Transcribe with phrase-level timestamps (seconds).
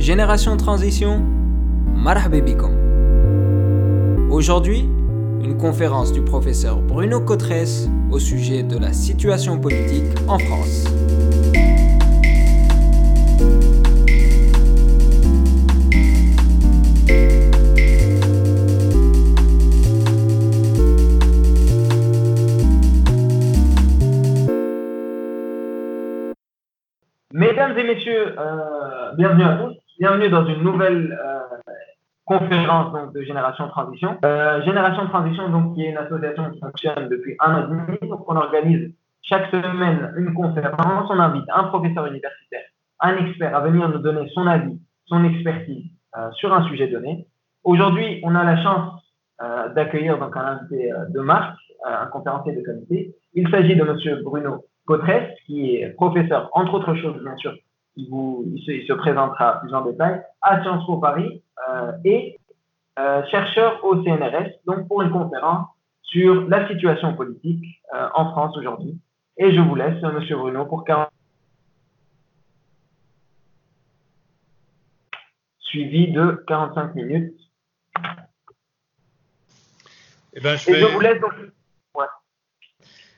[0.00, 1.22] Génération Transition,
[1.94, 2.72] marhabibikum.
[4.30, 4.88] Aujourd'hui,
[5.42, 10.86] une conférence du professeur Bruno Cotresse au sujet de la situation politique en France.
[27.34, 29.69] Mesdames et messieurs, euh, bienvenue à tous.
[30.00, 31.74] Bienvenue dans une nouvelle euh,
[32.24, 34.16] conférence donc, de Génération Transition.
[34.24, 38.08] Euh, Génération Transition, donc, qui est une association qui fonctionne depuis un an et demi.
[38.08, 41.06] Donc, on organise chaque semaine une conférence.
[41.10, 42.62] On invite un professeur universitaire,
[43.00, 45.90] un expert à venir nous donner son avis, son expertise
[46.32, 47.26] sur un sujet donné.
[47.62, 49.02] Aujourd'hui, on a la chance
[49.74, 53.14] d'accueillir donc un invité de marque, un conférencier de qualité.
[53.34, 57.52] Il s'agit de Monsieur Bruno Cotresse, qui est professeur, entre autres choses, bien sûr,
[57.96, 62.38] il, vous, il, se, présentera plus en détail, à Sciences Po Paris euh, et
[62.98, 65.68] euh, chercheur au CNRS, donc pour une conférence
[66.02, 67.64] sur la situation politique
[67.94, 68.98] euh, en France aujourd'hui.
[69.36, 71.08] Et je vous laisse, Monsieur Bruno, pour 40
[75.60, 77.38] suivi de 45 minutes.
[80.32, 81.32] Eh ben, je, Et je vous laisse donc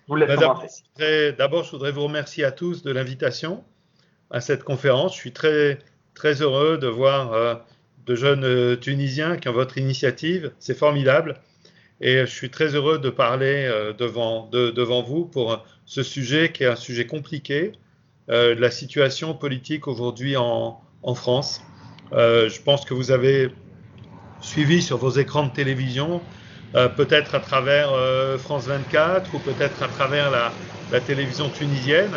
[0.09, 0.37] bah,
[1.39, 3.65] d'abord, je voudrais vous remercier à tous de l'invitation
[4.33, 5.15] à cette conférence.
[5.15, 5.79] Je suis très,
[6.15, 7.55] très heureux de voir euh,
[8.07, 10.53] de jeunes euh, Tunisiens qui ont votre initiative.
[10.59, 11.37] C'est formidable.
[12.01, 16.65] Et je suis très heureux de parler euh, devant, devant vous pour ce sujet qui
[16.65, 17.73] est un sujet compliqué,
[18.29, 21.61] la situation politique aujourd'hui en, en, France.
[22.13, 23.51] je pense que vous avez
[24.41, 26.23] suivi sur vos écrans de télévision
[26.73, 27.91] peut-être à travers
[28.39, 32.13] France 24 ou peut-être à travers la, télévision tunisienne.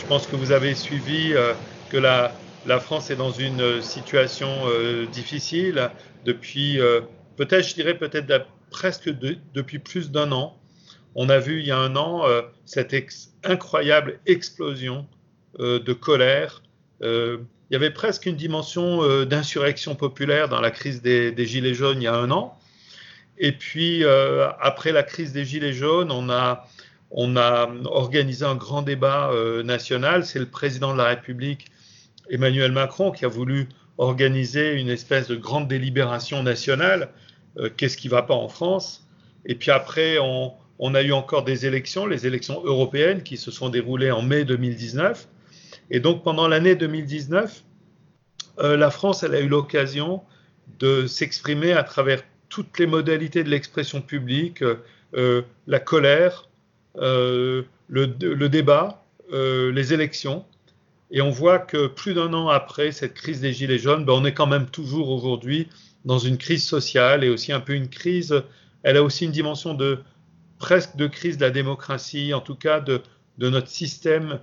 [0.00, 1.52] Je pense que vous avez suivi euh,
[1.90, 2.32] que la,
[2.80, 4.48] France est dans une situation
[5.12, 5.90] difficile
[6.24, 6.78] depuis,
[7.36, 9.10] peut-être, je dirais peut-être presque
[9.54, 10.56] depuis plus d'un an.
[11.14, 12.24] On a vu il y a un an
[12.64, 12.94] cette
[13.44, 15.06] incroyable explosion
[15.58, 16.62] de colère.
[17.02, 17.38] il
[17.70, 22.08] y avait presque une dimension d'insurrection populaire dans la crise des, Gilets jaunes il y
[22.08, 22.60] a un an.
[23.40, 26.68] Et puis, euh, après la crise des Gilets jaunes, on a,
[27.10, 30.24] on a organisé un grand débat euh, national.
[30.24, 31.66] C'est le président de la République,
[32.30, 37.10] Emmanuel Macron, qui a voulu organiser une espèce de grande délibération nationale.
[37.58, 39.06] Euh, qu'est-ce qui ne va pas en France
[39.44, 40.54] Et puis après, on,
[40.94, 45.28] a eu encore des élections, les élections européennes qui se sont déroulées en mai 2019.
[45.90, 47.64] Et donc, pendant l'année 2019,
[48.58, 50.22] la France, elle a eu l'occasion
[50.78, 54.62] de s'exprimer à travers toutes les modalités de l'expression publique,
[55.14, 56.48] euh, la colère,
[56.96, 58.06] euh, le,
[58.48, 60.44] débat, euh, les élections.
[61.10, 64.24] Et on voit que plus d'un an après cette crise des Gilets jaunes, ben on
[64.24, 65.68] est quand même toujours aujourd'hui
[66.04, 68.42] dans une crise sociale et aussi un peu une crise,
[68.82, 69.98] elle a aussi une dimension de
[70.58, 73.02] presque de crise de la démocratie, en tout cas de,
[73.38, 74.38] de notre système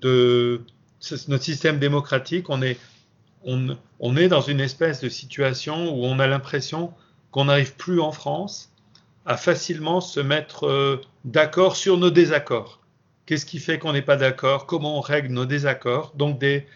[0.00, 0.60] de
[1.28, 2.50] notre système démocratique.
[2.50, 2.78] On est,
[3.44, 6.92] on, on est dans une espèce de situation où on a l'impression
[7.30, 8.70] qu'on n'arrive plus en France
[9.26, 12.80] à facilement se mettre euh, d'accord sur nos désaccords.
[13.26, 14.66] Qu'est-ce qui fait qu'on n'est pas d'accord?
[14.66, 16.12] Comment on règle nos désaccords?
[16.14, 16.66] Donc des,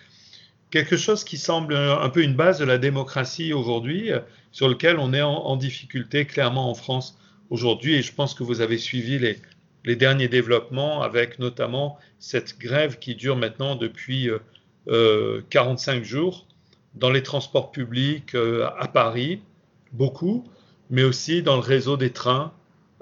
[0.71, 4.21] quelque chose qui semble un peu une base de la démocratie aujourd'hui, euh,
[4.53, 7.19] sur lequel on est en, difficulté clairement en France
[7.51, 7.95] aujourd'hui.
[7.95, 9.39] Et je pense que vous avez suivi les,
[9.97, 14.29] derniers développements avec notamment cette grève qui dure maintenant depuis
[14.87, 16.47] 45 euh, jours
[16.95, 19.41] dans les transports publics à Paris,
[19.93, 20.45] beaucoup,
[20.91, 22.53] mais aussi dans le réseau des trains.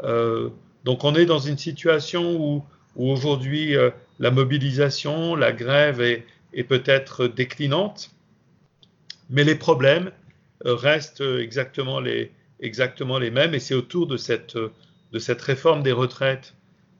[0.05, 0.51] Euh,
[0.86, 2.64] donc on est dans une situation où,
[2.94, 6.24] aujourd'hui euh, la mobilisation, la grève est,
[6.69, 8.12] peut-être déclinante,
[9.28, 10.10] mais les problèmes
[10.64, 12.30] euh, restent exactement les,
[12.60, 14.56] exactement les mêmes et c'est autour de cette,
[15.42, 16.54] réforme des retraites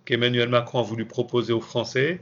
[0.04, 2.20] qu'Emmanuel Macron a voulu proposer aux Français.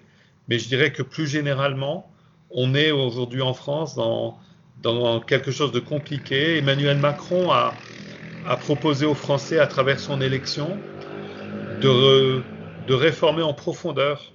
[0.48, 2.12] Mais je dirais que plus généralement,
[2.50, 4.38] on est aujourd'hui en France dans,
[5.26, 6.58] quelque chose de compliqué.
[6.58, 7.74] Emmanuel Macron a
[8.60, 10.78] proposé aux Français, à travers son élection,
[11.80, 12.42] de,
[12.94, 14.32] réformer en profondeur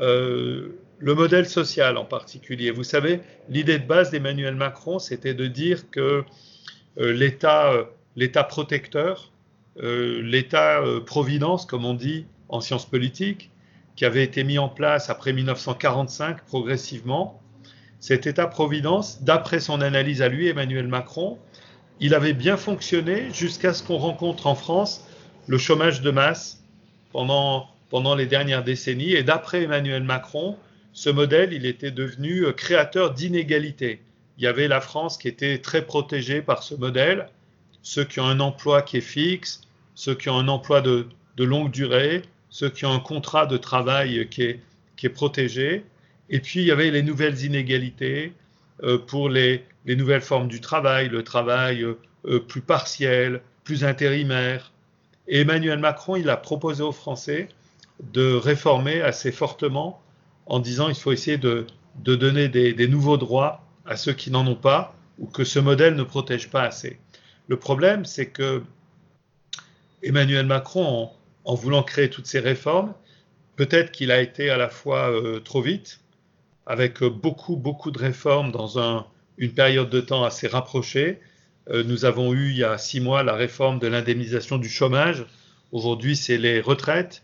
[0.00, 2.70] euh, le modèle social en particulier.
[2.70, 6.24] Vous savez, l'idée de base d'Emmanuel Macron, c'était de dire que
[6.98, 7.84] euh, l'État, euh,
[8.16, 9.30] l'État protecteur,
[9.76, 13.50] l'État providence, comme on dit en sciences politiques,
[13.96, 17.40] qui avait été mis en place après 1945 progressivement,
[18.02, 21.38] cet État-providence, d'après son analyse à lui, Emmanuel Macron,
[22.00, 25.06] il avait bien fonctionné jusqu'à ce qu'on rencontre en France
[25.46, 26.62] le chômage de masse
[27.12, 29.12] pendant, pendant les dernières décennies.
[29.12, 30.56] Et d'après Emmanuel Macron,
[30.92, 34.00] ce modèle, il était devenu euh, créateur d'inégalités.
[34.38, 37.28] il y avait la France qui était très protégée par ce modèle,
[37.82, 39.62] ceux qui ont un emploi qui est fixe,
[39.94, 41.06] ceux qui ont un emploi de,
[41.38, 44.60] longue durée, ceux qui ont un contrat de travail qui est,
[44.96, 45.84] qui est protégé,
[46.30, 48.32] et puis il y avait les nouvelles inégalités
[48.84, 54.71] euh, pour les, les, nouvelles formes du travail, le travail euh, plus partiel, plus intérimaire.
[55.28, 57.48] Et Emmanuel Macron, il a proposé aux Français
[58.02, 60.02] de réformer assez fortement
[60.46, 61.66] en disant il faut essayer de,
[61.96, 66.02] donner des, nouveaux droits à ceux qui n'en ont pas ou que ce modèle ne
[66.02, 66.98] protège pas assez.
[67.48, 68.62] Le problème, c'est que
[70.02, 71.10] Emmanuel Macron,
[71.44, 72.92] en, voulant créer toutes ces réformes,
[73.56, 76.00] peut-être qu'il a été à la fois euh, trop vite,
[76.66, 79.06] avec beaucoup, beaucoup de réformes dans un,
[79.38, 81.20] une période de temps assez rapprochée.
[81.70, 85.26] Euh, nous avons eu il y a six mois la réforme de l'indemnisation du chômage.
[85.70, 87.22] Aujourd'hui, c'est les retraites.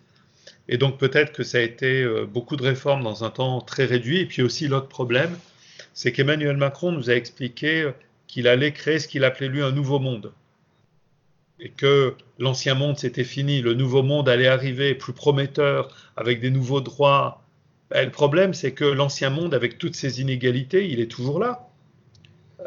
[0.68, 3.84] Et donc peut-être que ça a été euh, beaucoup de réformes dans un temps très
[3.84, 4.20] réduit.
[4.20, 5.36] Et puis aussi l'autre problème,
[5.94, 7.90] c'est qu'Emmanuel Macron nous a expliqué
[8.26, 10.32] qu'il allait créer ce qu'il appelait lui un nouveau monde.
[11.60, 16.50] Et que l'ancien monde c'était fini, le nouveau monde allait arriver plus prometteur, avec des
[16.50, 17.42] nouveaux droits.
[17.90, 21.68] Ben, le problème, c'est que l'ancien monde, avec toutes ses inégalités, il est toujours là.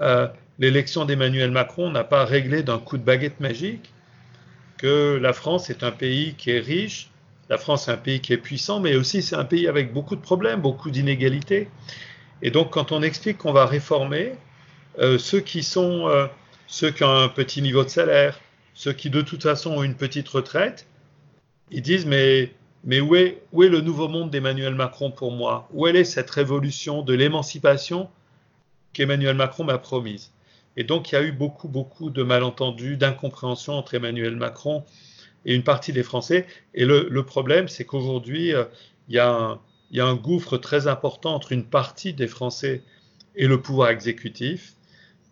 [0.01, 0.27] Euh,
[0.61, 3.91] l'élection d'Emmanuel Macron n'a pas réglé d'un coup de baguette magique
[4.77, 7.09] que la France est un pays qui est riche,
[7.49, 10.15] la France est un pays qui est puissant, mais aussi c'est un pays avec beaucoup
[10.15, 11.67] de problèmes, beaucoup d'inégalités.
[12.43, 14.33] Et donc quand on explique qu'on va réformer,
[14.99, 16.27] euh, ceux qui sont euh,
[16.67, 18.39] ceux qui ont un petit niveau de salaire,
[18.75, 20.85] ceux qui de toute façon ont une petite retraite,
[21.71, 22.53] ils disent mais
[22.83, 25.67] mais où est, où est le nouveau monde d'Emmanuel Macron pour moi?
[25.73, 28.09] Où est cette révolution de l'émancipation
[28.93, 30.31] qu'Emmanuel Macron m'a promise?
[30.77, 34.83] Et donc il y a eu beaucoup beaucoup de malentendus, d'incompréhension entre Emmanuel Macron
[35.45, 36.45] et une partie des Français.
[36.73, 38.65] Et le, problème, c'est qu'aujourd'hui, euh,
[39.09, 39.59] il, y a
[40.05, 42.83] un, gouffre très important entre une partie des Français
[43.35, 44.73] et le pouvoir exécutif.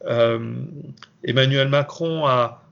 [0.06, 0.56] Euh,
[1.24, 2.64] Emmanuel Macron a,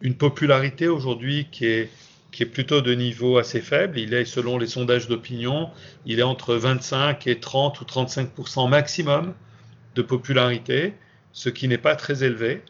[0.00, 1.88] une popularité aujourd'hui qui est,
[2.32, 3.98] qui est plutôt de niveau assez faible.
[3.98, 5.70] Il est, selon les sondages d'opinion,
[6.06, 9.34] il est entre 25 et 30 ou 35% maximum
[9.94, 10.94] de popularité,
[11.32, 12.62] ce qui n'est pas très élevé.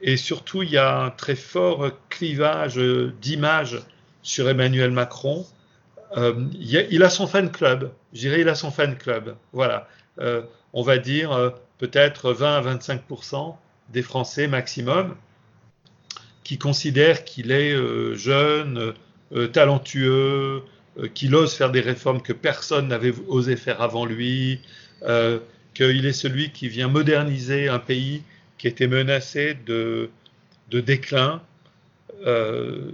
[0.00, 2.76] Et surtout, il y a un très fort clivage
[3.20, 3.80] d'image
[4.22, 5.46] sur Emmanuel Macron.
[6.16, 9.36] Euh, il, a, son fan club, je dirais, il a son fan club.
[9.52, 9.88] Voilà,
[10.18, 10.42] euh,
[10.72, 13.56] on va dire euh, peut-être 20 à 25%
[13.90, 15.16] des Français maximum
[16.44, 17.76] qui considèrent qu'il est
[18.16, 18.94] jeune,
[19.52, 20.62] talentueux,
[21.14, 24.60] qu'il ose faire des réformes que personne n'avait osé faire avant lui,
[25.80, 28.22] qu'il est celui qui vient moderniser un pays
[28.58, 30.10] qui était menacé de,
[30.70, 31.40] déclin.
[32.26, 32.92] Euh,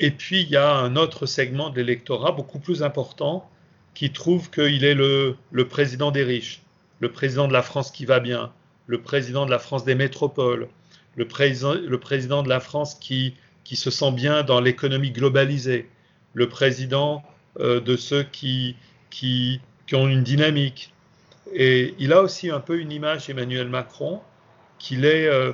[0.00, 3.48] et puis il y a un autre segment de l'électorat beaucoup plus important
[3.94, 5.36] qui trouve qu'il est le,
[5.70, 6.62] président des riches,
[6.98, 8.52] le président de la France qui va bien,
[8.88, 10.68] le président de la France des métropoles,
[11.14, 13.36] le président, de la France qui,
[13.72, 15.88] se sent bien dans l'économie globalisée,
[16.34, 17.22] le président
[17.60, 18.74] euh, de ceux qui,
[19.92, 20.92] ont une dynamique.
[21.52, 24.20] Et il a aussi un peu une image, Emmanuel Macron,
[24.78, 25.52] qu'il est, euh,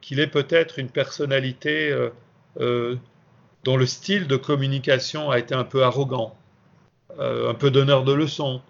[0.00, 2.10] qu'il est peut-être une personnalité euh,
[2.60, 2.96] euh,
[3.64, 6.36] dont le style de communication a été un peu arrogant,
[7.18, 8.62] un peu donneur de leçons.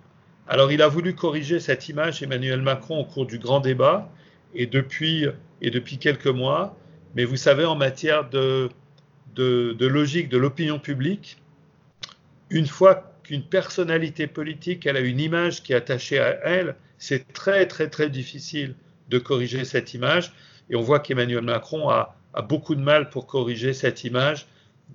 [0.48, 4.08] Alors il a voulu corriger cette image, Emmanuel Macron, au cours du grand débat,
[4.54, 5.26] et depuis,
[5.60, 6.76] et depuis quelques mois.
[7.14, 8.70] Mais vous savez, en matière de,
[9.34, 11.42] de, de logique de l'opinion publique,
[12.48, 17.32] une fois qu'une personnalité politique elle a une image qui est attachée à elle, c'est
[17.32, 18.74] très très très difficile
[19.08, 20.32] de corriger cette image.
[20.70, 22.16] Et on voit qu'Emmanuel Macron a,
[22.48, 24.46] beaucoup de mal pour corriger cette image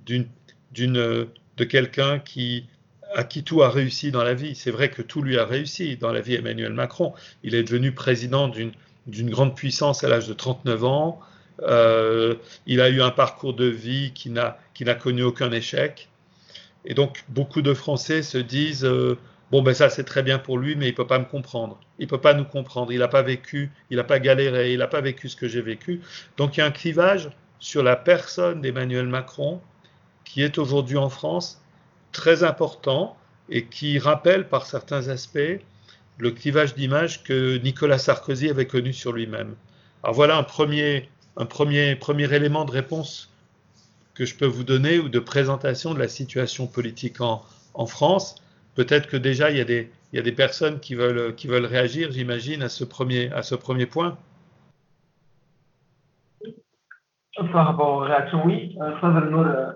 [0.05, 0.27] d'une,
[0.73, 2.67] de quelqu'un qui,
[3.15, 4.53] à qui tout a réussi dans la vie.
[4.53, 7.13] C'est vrai que tout lui a réussi dans la vie Emmanuel Macron.
[7.41, 8.73] Il est devenu président d'une,
[9.07, 11.19] grande puissance à l'âge de 39 ans.
[11.63, 12.35] Euh,
[12.67, 16.10] il a eu un parcours de vie qui n'a connu aucun échec.
[16.85, 19.17] Et donc beaucoup de Français se disent euh,
[19.51, 21.77] Bon, ben ça, c'est très bien pour lui, mais il ne peut pas me comprendre.
[21.99, 22.93] Il ne peut pas nous comprendre.
[22.93, 25.61] Il n'a pas vécu, il n'a pas galéré, il n'a pas vécu ce que j'ai
[25.61, 25.99] vécu.
[26.37, 29.59] Donc, il y a un clivage sur la personne d'Emmanuel Macron
[30.23, 31.61] qui est aujourd'hui en France
[32.13, 33.17] très important
[33.49, 35.59] et qui rappelle par certains aspects
[36.17, 39.55] le clivage d'image que Nicolas Sarkozy avait connu sur lui-même.
[40.03, 43.30] Alors voilà un premier, un premier, premier élément de réponse
[44.13, 47.41] que je peux vous donner ou de présentation de la situation politique en,
[47.73, 48.35] en France.
[48.75, 51.47] Peut-être que déjà il y, a des, il y a des personnes qui veulent, qui
[51.47, 54.17] veulent réagir, j'imagine, à ce premier, à ce premier point.
[57.51, 58.77] Par rapport aux réactions, oui.
[58.81, 59.73] Euh, euh,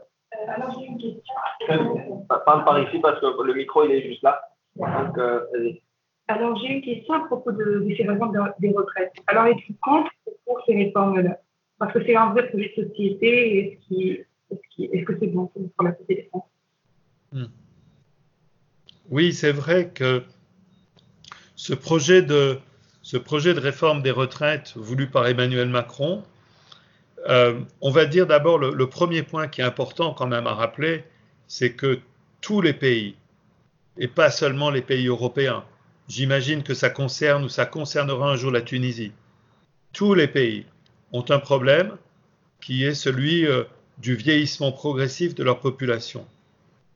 [0.47, 2.25] alors j'ai une question.
[2.45, 4.39] Parle par ici parce que le micro il est juste là.
[4.75, 5.41] Donc, euh,
[6.27, 9.13] Alors, j'ai une question à propos de, ces réformes des retraites.
[9.27, 11.39] Alors, êtes-vous contre ou pour ces réformes-là?
[11.77, 13.79] Parce que c'est un vrai projet de société.
[13.91, 16.45] Est-ce que c'est bon pour la société France
[17.31, 17.45] hmm.
[19.09, 20.23] Oui, c'est vrai que
[21.55, 22.59] ce projet, de,
[23.01, 26.23] ce projet de réforme des retraites voulu par Emmanuel Macron,
[27.27, 31.03] euh, on va dire d'abord le, premier point qui est important quand même à rappeler,
[31.47, 31.99] c'est que
[32.41, 33.15] tous les pays,
[33.97, 35.65] et pas seulement les pays européens,
[36.07, 39.11] j'imagine que ça concerne ou ça concernera un jour la Tunisie,
[39.93, 40.65] tous les pays
[41.11, 41.95] ont un problème
[42.61, 43.63] qui est celui euh,
[43.97, 46.25] du vieillissement progressif de leur population.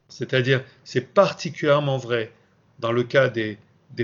[0.09, 2.31] C'est-à-dire, c'est particulièrement vrai
[2.79, 3.57] dans le cas des,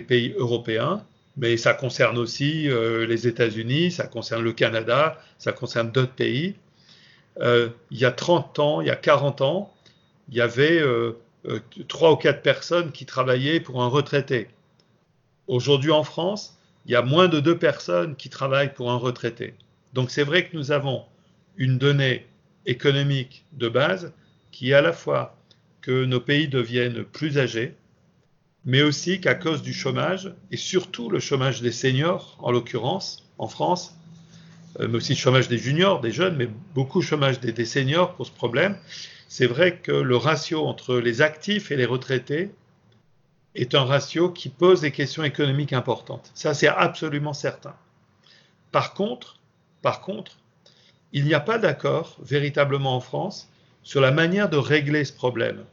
[0.08, 1.04] pays européens,
[1.38, 6.56] mais ça concerne aussi euh, les États-Unis, ça concerne le Canada, ça concerne d'autres pays.
[7.42, 9.74] Euh, il y a 30 ans, il y a 40 ans,
[10.30, 11.14] il y avait euh,
[11.88, 14.50] trois ou quatre personnes qui travaillaient pour un retraité.
[15.48, 19.54] Aujourd'hui en France, il y a moins de deux personnes qui travaillent pour un retraité.
[19.96, 21.06] Donc c'est vrai que nous avons
[21.56, 22.28] une donnée
[22.66, 24.14] économique de base
[24.52, 25.38] qui est à la fois
[25.82, 27.76] que nos pays deviennent plus âgés,
[28.66, 33.48] mais aussi qu'à cause du chômage, et surtout le chômage des seniors, en l'occurrence, en
[33.48, 33.96] France,
[34.82, 37.66] euh, mais aussi le chômage des juniors, des jeunes, mais beaucoup le chômage des, des
[37.66, 38.78] seniors pour ce problème,
[39.30, 42.52] c'est vrai que le ratio entre les actifs et les retraités
[43.54, 46.32] est un ratio qui pose des questions économiques importantes.
[46.34, 47.76] Ça, c'est absolument certain.
[48.74, 49.35] Par contre,
[49.86, 50.40] par contre,
[51.14, 53.52] il n'y a pas d'accord véritablement en France
[53.84, 55.64] sur la manière de régler ce problème.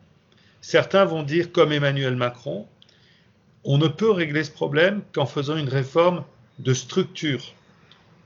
[0.60, 2.66] Certains vont dire, comme Emmanuel Macron,
[3.64, 6.24] on ne peut régler ce problème qu'en faisant une réforme
[6.58, 7.54] de structure,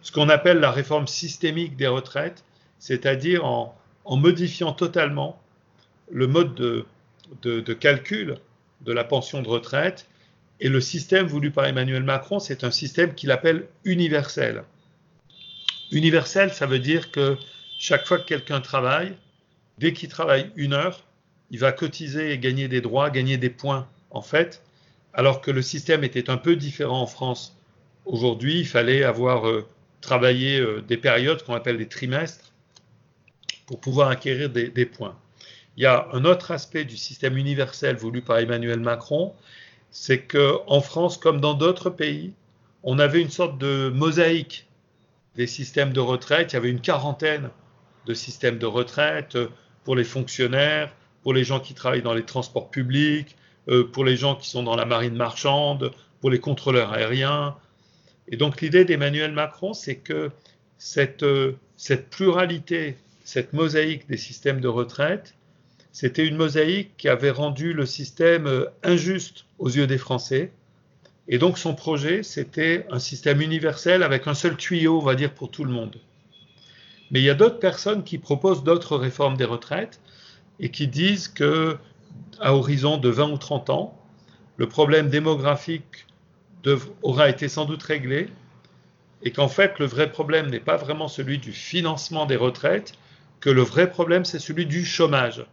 [0.03, 2.43] ce qu'on appelle la réforme systémique des retraites,
[2.81, 3.73] c'est-à-dire en,
[4.11, 5.41] modifiant totalement
[6.11, 6.57] le mode
[7.43, 8.39] de, calcul
[8.81, 10.09] de la pension de retraite.
[10.59, 14.65] Et le système voulu par Emmanuel Macron, c'est un système qu'il appelle universel.
[15.91, 17.37] Universel, ça veut dire que
[17.79, 19.15] chaque fois que quelqu'un travaille,
[19.79, 21.05] dès qu'il travaille une heure,
[21.51, 24.63] il va cotiser et gagner des droits, gagner des points, en fait,
[25.15, 27.57] alors que le système était un peu différent en France.
[28.05, 29.67] Aujourd'hui, il fallait avoir euh,
[30.01, 32.53] travaillé euh, des périodes qu'on appelle des trimestres
[33.67, 35.17] pour pouvoir acquérir des, des, points.
[35.77, 39.35] Il y a un autre aspect du système universel voulu par Emmanuel Macron,
[39.91, 42.33] c'est qu'en France, comme dans d'autres pays,
[42.83, 44.66] on avait une sorte de mosaïque
[45.37, 46.53] des systèmes de retraite.
[46.53, 47.51] Il y avait une quarantaine
[48.07, 49.49] de systèmes de retraite euh,
[49.85, 53.37] pour les fonctionnaires, pour les gens qui travaillent dans les transports publics,
[53.69, 57.57] euh, pour les gens qui sont dans la marine marchande, pour les contrôleurs aériens.
[58.29, 60.31] Et donc l'idée d'Emmanuel Macron, c'est que
[60.79, 61.57] cette, euh,
[62.11, 65.35] pluralité, cette mosaïque des systèmes de retraite,
[65.93, 70.53] c'était une mosaïque qui avait rendu le système injuste aux yeux des Français.
[71.29, 75.35] Et donc son projet, c'était un système universel avec un seul tuyau, on va dire,
[75.35, 76.01] pour tout le monde.
[77.11, 80.01] Mais il y a d'autres personnes qui proposent d'autres réformes des retraites
[80.61, 81.79] et qui disent que
[82.41, 84.01] à horizon de 20 ou 30 ans,
[84.57, 86.07] le problème démographique
[87.03, 88.29] aura été sans doute réglé
[89.23, 92.95] et qu'en fait le vrai problème n'est pas vraiment celui du financement des retraites,
[93.41, 95.45] que le vrai problème c'est celui du chômage.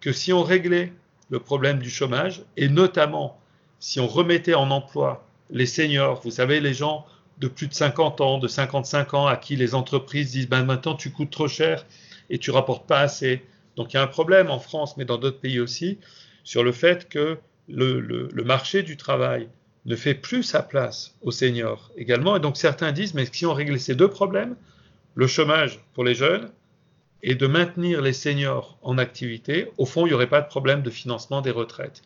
[0.00, 0.92] Que si on réglait
[1.30, 3.40] le problème du chômage et notamment
[3.84, 7.06] si on remettait en emploi les seniors, vous savez les gens
[7.38, 10.94] de plus de 50 ans, de 55 ans à qui les entreprises disent ben maintenant
[10.94, 11.84] tu coûtes trop cher
[12.30, 13.42] et tu rapportes pas assez
[13.76, 15.98] donc il y a un problème en France, mais dans d'autres pays aussi,
[16.44, 17.38] sur le fait que
[17.68, 19.48] le, marché du travail
[19.86, 22.36] ne fait plus sa place aux seniors également.
[22.36, 24.56] Et donc certains disent, mais si on réglait ces deux problèmes,
[25.14, 26.50] le chômage pour les jeunes
[27.22, 30.82] et de maintenir les seniors en activité, au fond, il n'y aurait pas de problème
[30.82, 32.02] de financement des retraites.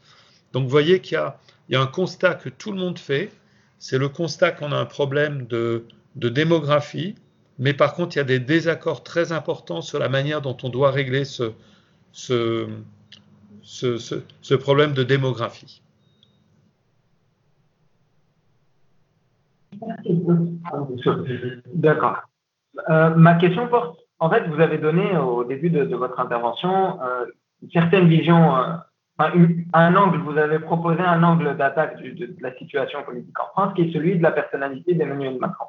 [0.52, 1.38] Donc vous voyez qu'il y, a,
[1.76, 3.30] un constat que tout le monde fait,
[3.78, 5.84] c'est le constat qu'on a un problème de
[6.16, 7.14] démographie,
[7.58, 10.68] mais par contre, il y a des désaccords très importants sur la manière dont on
[10.68, 11.52] doit régler ce,
[14.60, 15.82] problème de démographie.
[21.74, 22.22] D'accord.
[22.90, 27.26] Euh, ma question porte, en fait, vous avez donné au début de, votre intervention euh,
[27.62, 28.74] une certaine vision, euh,
[29.18, 33.82] un angle, vous avez proposé un angle d'attaque de, la situation politique en France qui
[33.82, 35.66] est celui de la personnalité d'Emmanuel Macron.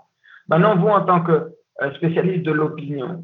[0.48, 1.51] Maintenant, vous, en tant que
[1.96, 3.24] spécialiste de l'opinion.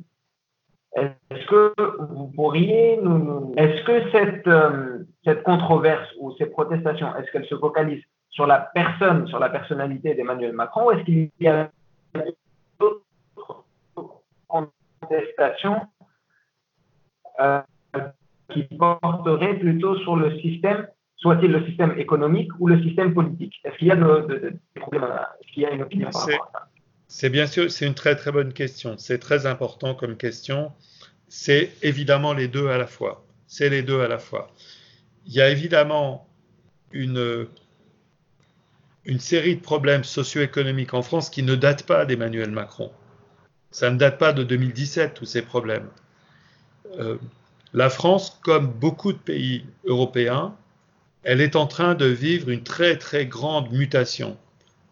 [0.95, 1.73] Est-ce que
[2.13, 7.57] vous pourriez nous, est-ce que cette, euh, cette controverse ou ces protestations, est-ce qu'elles se
[7.57, 11.69] focalisent sur la personne, sur la personnalité d'Emmanuel Macron, ou est-ce qu'il y a
[12.79, 13.01] d'autres
[14.47, 15.81] contestations
[17.41, 17.61] euh,
[18.51, 20.87] qui porteraient plutôt sur le système
[21.17, 25.53] soit-il le système économique ou le système politique Est-ce qu'il y a des problèmes Est-ce
[25.53, 26.67] qu'il y a une opinion par rapport à ça?
[27.07, 28.95] C'est bien sûr, c'est une très très bonne question.
[28.97, 30.71] C'est très important comme question.
[31.27, 33.25] C'est évidemment les deux à la fois.
[33.47, 34.51] C'est les deux à la fois.
[35.25, 36.27] Il y a évidemment
[36.91, 37.47] une,
[39.05, 42.91] une série de problèmes socio-économiques en France qui ne datent pas d'Emmanuel Macron.
[43.71, 45.89] Ça ne date pas de 2017, tous ces problèmes.
[46.99, 47.17] Euh,
[47.75, 50.55] la France, comme beaucoup de pays européens,
[51.23, 54.37] elle est en train de vivre une très très grande mutation.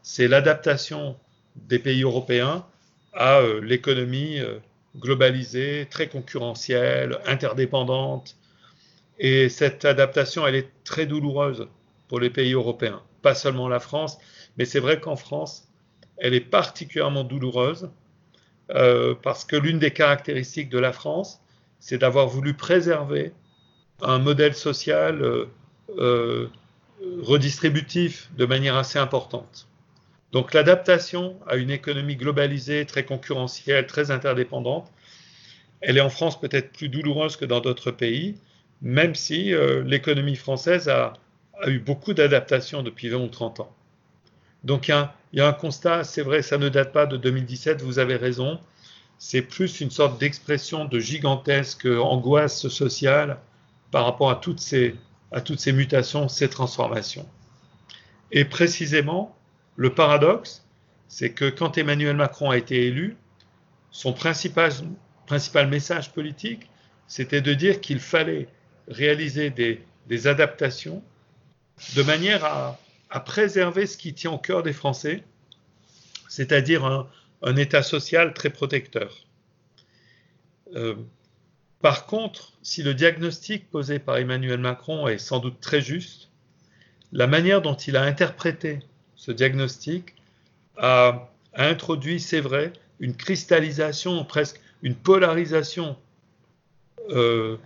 [0.01, 1.15] C'est l'adaptation
[1.55, 2.65] des pays européens
[3.13, 4.59] à euh, l'économie euh,
[4.97, 8.35] globalisée, très concurrentielle, interdépendante.
[9.17, 11.69] Et cette adaptation, elle est très douloureuse
[12.09, 14.17] pour les pays européens, pas seulement la France,
[14.57, 15.69] mais c'est vrai qu'en France,
[16.17, 17.89] elle est particulièrement douloureuse
[18.71, 21.42] euh, parce que l'une des caractéristiques de la France,
[21.83, 23.33] c'est d'avoir voulu préserver
[24.01, 25.47] un modèle social euh,
[25.97, 26.49] euh,
[27.21, 29.67] redistributif de manière assez importante.
[30.31, 34.89] Donc l'adaptation à une économie globalisée, très concurrentielle, très interdépendante,
[35.81, 38.35] elle est en France peut-être plus douloureuse que dans d'autres pays,
[38.81, 39.53] même si
[39.85, 41.13] l'économie française a,
[41.67, 43.75] eu beaucoup d'adaptations depuis 20 ou 30 ans.
[44.63, 47.99] Donc il y a un constat, c'est vrai, ça ne date pas de 2017, vous
[47.99, 48.59] avez raison.
[49.25, 53.39] C'est plus une sorte d'expression de gigantesque angoisse sociale
[53.89, 54.97] par rapport à toutes ces,
[55.71, 57.25] mutations, ces transformations.
[58.33, 59.33] Et précisément,
[59.77, 60.67] le paradoxe,
[61.07, 63.15] c'est que quand Emmanuel Macron a été élu,
[63.91, 64.73] son principal,
[65.69, 66.69] message politique,
[67.07, 68.49] c'était de dire qu'il fallait
[68.89, 71.01] réaliser des, des adaptations
[71.95, 72.77] de manière à,
[73.09, 75.23] à préserver ce qui tient au cœur des Français,
[76.27, 77.07] c'est-à-dire un,
[77.57, 79.25] État social très protecteur.
[80.75, 80.95] Euh,
[81.81, 86.29] par contre, si le diagnostic posé par Emmanuel Macron est sans doute très juste,
[87.11, 88.79] la manière dont il a interprété
[89.15, 90.15] ce diagnostic
[90.77, 95.97] a, introduit, c'est vrai, une cristallisation, presque une polarisation
[97.09, 97.57] euh,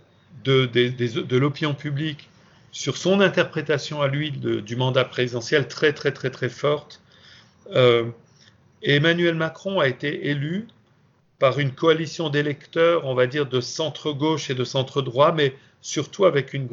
[0.44, 2.28] de, de l'opinion publique
[2.72, 7.00] sur son interprétation à lui du mandat présidentiel très très très très forte.
[7.72, 8.04] Euh,
[8.82, 10.68] Emmanuel Macron a été élu
[11.38, 16.54] par une coalition d'électeurs, on va dire de centre-gauche et de centre-droit, mais surtout avec
[16.54, 16.68] une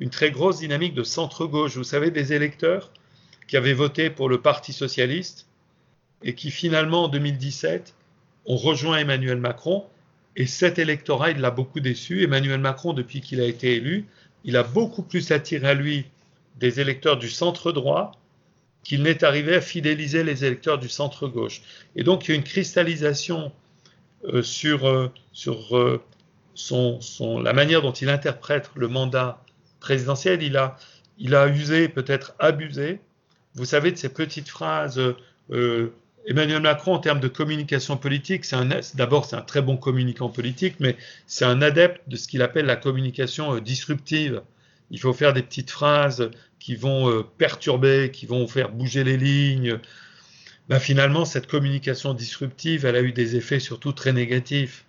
[0.00, 1.76] une très grosse dynamique de centre-gauche.
[1.76, 2.90] Vous savez, des électeurs
[3.46, 5.46] qui avaient voté pour le Parti socialiste
[6.22, 7.94] et qui finalement en 2017
[8.46, 9.84] ont rejoint Emmanuel Macron.
[10.36, 12.24] Et cet électorat, il l'a beaucoup déçu.
[12.24, 14.06] Emmanuel Macron, depuis qu'il a été élu,
[14.44, 16.06] il a beaucoup plus attiré à lui
[16.56, 18.12] des électeurs du centre droit
[18.84, 21.62] qu'il n'est arrivé à fidéliser les électeurs du centre gauche.
[21.96, 23.50] Et donc il y a une cristallisation
[24.32, 25.10] euh, sur, euh,
[25.48, 29.42] euh, la manière dont il interprète le mandat
[29.80, 30.42] présidentiel.
[30.42, 30.76] Il a,
[31.18, 33.00] il a usé, peut-être abusé,
[33.54, 35.00] vous savez, de ces petites phrases.
[36.26, 38.46] Emmanuel Macron, en termes de communication politique,
[38.94, 42.64] d'abord c'est un très bon communicant politique, mais c'est un adepte de ce qu'il appelle
[42.64, 44.40] la communication disruptive.
[44.90, 49.16] Il faut faire des petites phrases qui vont euh, perturber, qui vont faire bouger les
[49.16, 49.78] lignes.
[50.68, 54.86] Ben, finalement, cette communication disruptive, elle a eu des effets surtout très négatifs.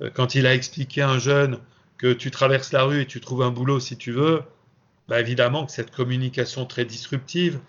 [0.00, 1.58] Euh, quand il a expliqué à un jeune
[1.98, 4.42] que tu traverses la rue et tu trouves un boulot si tu veux,
[5.08, 7.60] ben, évidemment que cette communication très disruptive,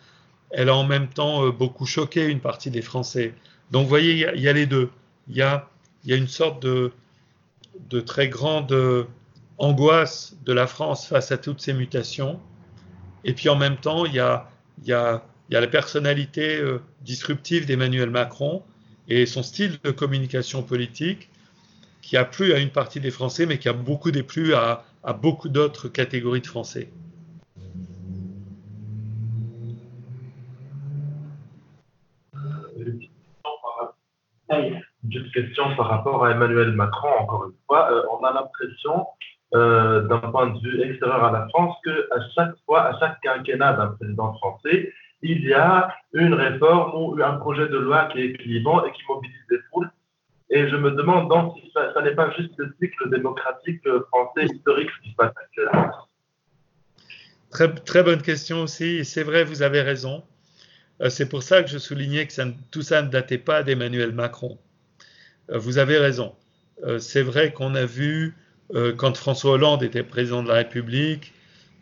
[0.52, 3.34] elle a en même temps euh, beaucoup choqué une partie des Français.
[3.72, 4.89] Donc vous voyez, il y, a les deux.
[5.28, 5.68] Il y a,
[6.06, 6.92] une sorte de,
[8.06, 9.08] très grande
[9.60, 12.39] angoisse de la France face à toutes ces mutations.
[13.24, 14.50] Et puis en même temps, il y a,
[15.50, 18.63] la personnalité euh, disruptive d'Emmanuel Macron
[19.08, 21.30] et son style de communication politique
[22.02, 24.84] qui a plu à une partie des Français, mais qui a beaucoup déplu à
[25.22, 26.89] beaucoup d'autres catégories de Français.
[34.52, 37.91] Une question par rapport à Emmanuel Macron, encore une fois.
[37.91, 39.06] Euh, on a l'impression,
[39.56, 43.74] euh, d'un point de vue extérieur à la France, qu'à chaque fois, à chaque quinquennat
[43.74, 48.34] d'un président français, il y a une réforme ou un projet de loi qui est
[48.34, 49.90] clivant et qui mobilise des foules.
[50.52, 54.90] Et je me demande donc si ça, n'est pas juste le cycle démocratique français historique
[55.04, 55.92] qui se passe actuellement.
[57.86, 59.04] Très, bonne question aussi.
[59.04, 60.24] C'est vrai, vous avez raison.
[61.02, 62.34] Euh, c'est pour ça que je soulignais que
[62.72, 64.58] tout ça ne datait pas d'Emmanuel Macron.
[65.50, 66.36] Euh, vous avez raison.
[67.00, 68.38] C'est vrai qu'on a vu,
[68.98, 71.34] quand François Hollande était président de la République,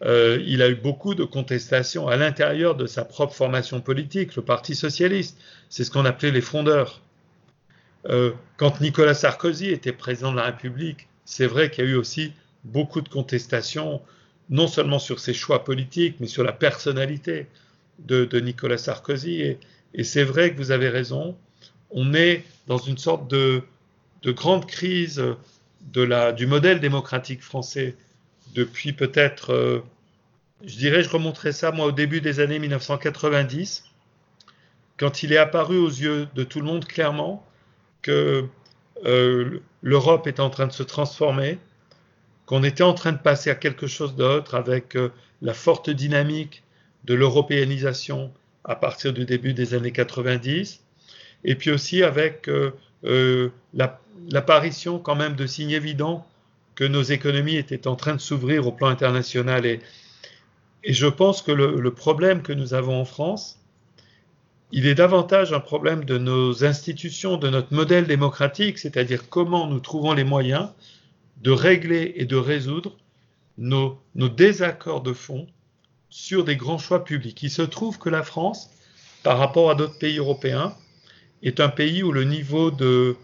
[0.04, 4.74] il a eu beaucoup de contestations à l'intérieur de sa propre formation politique, le Parti
[4.74, 5.38] socialiste.
[5.70, 7.02] C'est ce qu'on appelait les frondeurs.
[8.56, 12.32] quand Nicolas Sarkozy était président de la République, c'est vrai qu'il y a eu aussi
[12.64, 14.02] beaucoup de contestations
[14.50, 17.48] non seulement sur ses choix politiques, mais sur la personnalité
[18.00, 19.42] de, Nicolas Sarkozy.
[19.42, 21.36] Et, c'est vrai que vous avez raison,
[21.90, 23.64] on est dans une sorte de,
[24.26, 25.24] grande crise
[25.88, 27.96] de la, du modèle démocratique français
[28.54, 29.84] depuis peut-être, euh,
[30.64, 33.86] je dirais, je remonterai ça moi au début des années 1990,
[34.98, 37.46] quand il est apparu aux yeux de tout le monde clairement
[38.02, 38.46] que
[39.06, 41.60] euh, l'Europe est en train de se transformer,
[42.46, 45.10] qu'on était en train de passer à quelque chose d'autre avec euh,
[45.42, 46.64] la forte dynamique
[47.06, 50.82] de l'européanisation à partir du début des années 90,
[51.44, 53.52] et puis aussi avec euh,
[54.30, 56.28] l'apparition quand même de signes évidents
[56.76, 59.66] que nos économies étaient en train de s'ouvrir au plan international.
[59.66, 59.80] Et,
[60.84, 63.60] et je pense que le, problème que nous avons en France,
[64.72, 69.80] il est davantage un problème de nos institutions, de notre modèle démocratique, c'est-à-dire comment nous
[69.80, 70.70] trouvons les moyens
[71.42, 72.96] de régler et de résoudre
[73.58, 75.48] nos, désaccords de fond
[76.10, 77.42] sur des grands choix publics.
[77.44, 78.70] Il se trouve que la France,
[79.24, 80.76] par rapport à d'autres pays européens,
[81.44, 83.16] est un pays où le niveau de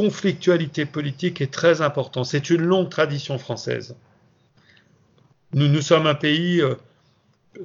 [0.00, 2.24] conflictualité politique est très important.
[2.24, 3.96] C'est une longue tradition française.
[5.52, 6.74] Nous, sommes un pays euh,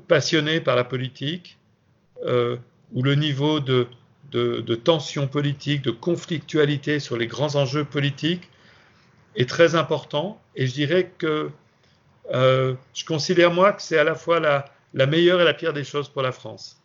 [0.10, 1.58] passionné par la politique,
[2.26, 2.58] euh,
[2.92, 3.88] où le niveau de,
[4.84, 8.50] tension politique, de conflictualité sur les grands enjeux politiques
[9.38, 10.42] est très important.
[10.58, 11.50] Et je dirais que
[12.34, 15.72] euh, je considère moi que c'est à la fois la, la, meilleure et la pire
[15.72, 16.82] des choses pour la France.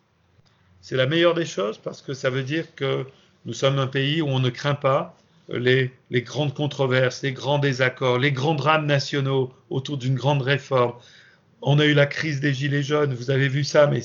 [0.79, 3.05] C'est la meilleure des choses parce que ça veut dire que
[3.43, 5.17] nous sommes un pays où on ne craint pas
[5.57, 10.93] les, grandes controverses, les grands désaccords, les grands drames nationaux autour d'une grande réforme.
[11.61, 14.01] On a eu la crise des Gilets jaunes, vous avez vu ça, mais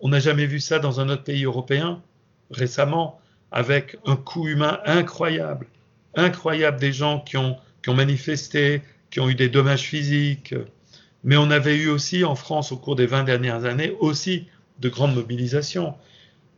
[0.00, 2.02] on n'a jamais vu ça dans un autre pays européen
[2.50, 3.20] récemment,
[3.52, 5.66] avec un coût humain incroyable,
[6.14, 10.54] incroyable des gens qui ont, qui ont manifesté, qui ont eu des dommages physiques.
[11.24, 14.46] Mais on avait eu aussi en France au cours des 20 dernières années aussi
[14.78, 15.94] de grandes mobilisations.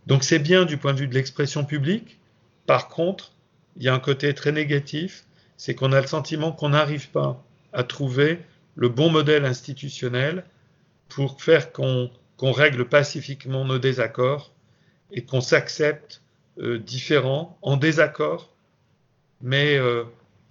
[0.06, 2.18] Donc c'est bien du point de vue de l'expression publique.
[2.66, 3.32] Par contre,
[3.76, 5.24] il y a un côté très négatif,
[5.56, 8.40] c'est qu'on a le sentiment qu'on n'arrive pas à trouver
[8.74, 10.44] le bon modèle institutionnel
[11.08, 14.52] pour faire qu'on règle pacifiquement nos désaccords
[15.10, 16.22] et qu'on s'accepte
[16.58, 18.50] euh, différents, en désaccord,
[19.40, 20.04] mais euh,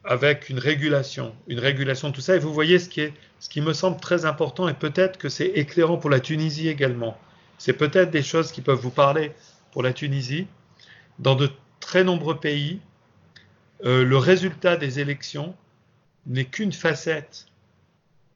[0.03, 2.35] avec une régulation, une régulation de tout ça.
[2.35, 5.29] Et vous voyez ce qui, est, ce qui me semble très important, et peut-être que
[5.29, 7.17] c'est éclairant pour la Tunisie également.
[7.57, 9.31] C'est peut-être des choses qui peuvent vous parler
[9.71, 10.47] pour la Tunisie.
[11.19, 12.79] Dans de très nombreux pays,
[13.83, 15.55] euh, le résultat des élections
[16.27, 17.47] n'est qu'une facette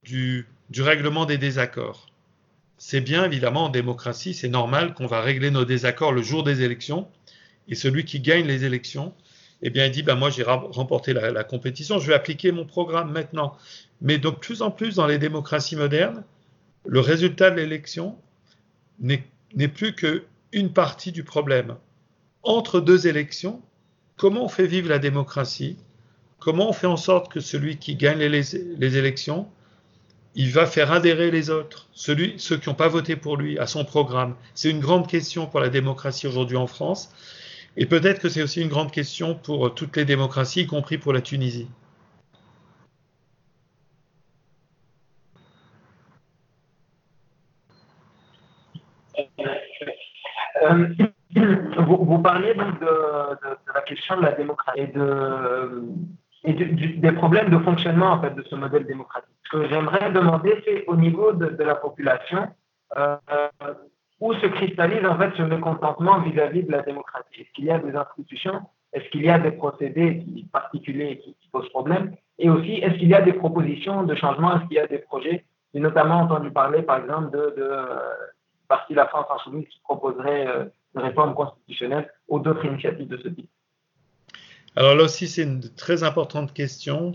[0.03, 2.07] du, règlement des désaccords.
[2.77, 6.61] C'est bien, évidemment, en démocratie, c'est normal qu'on va régler nos désaccords le jour des
[6.61, 7.07] élections,
[7.67, 9.13] et celui qui gagne les élections,
[9.61, 12.65] eh bien, il dit, ben, moi, j'ai remporté la, la, compétition, je vais appliquer mon
[12.65, 13.55] programme maintenant.
[14.01, 16.23] Mais de plus en plus, dans les démocraties modernes,
[16.85, 18.17] le résultat de l'élection
[18.99, 21.75] n'est plus qu'une partie du problème.
[22.43, 23.61] Entre deux élections,
[24.17, 25.77] comment on fait vivre la démocratie,
[26.39, 29.47] comment on fait en sorte que celui qui gagne les, élections,
[30.35, 33.85] il va faire adhérer les autres, ceux qui n'ont pas voté pour lui, à son
[33.85, 34.35] programme?
[34.53, 37.11] C'est une grande question pour la démocratie aujourd'hui en France,
[37.77, 41.13] et peut-être que c'est aussi une grande question pour toutes les démocraties, y compris pour
[41.13, 41.67] la Tunisie.
[50.63, 50.87] Euh,
[51.85, 52.87] vous, parliez donc de,
[53.73, 55.83] la question de la démocratie et, de,
[56.97, 59.29] des problèmes de fonctionnement en fait, de ce modèle démocratique.
[59.45, 62.47] Ce que j'aimerais demander, c'est au niveau de, la population,
[62.97, 63.17] euh,
[64.19, 67.41] où se cristallise en fait ce mécontentement vis-à-vis de la démocratie.
[67.41, 68.61] Est-ce qu'il y a des institutions?
[68.93, 72.15] Est-ce qu'il y a des procédés particuliers qui, posent problème?
[72.39, 74.55] Et aussi, est-ce qu'il y a des propositions de changement?
[74.55, 75.45] Est-ce qu'il y a des projets?
[75.73, 77.69] J'ai notamment entendu parler, par exemple, de, de
[78.89, 80.65] de la France insoumise qui proposerait euh,
[81.01, 83.49] réforme constitutionnelle ou d'autres initiatives de ce type
[84.75, 87.13] Alors là aussi, c'est une très importante question.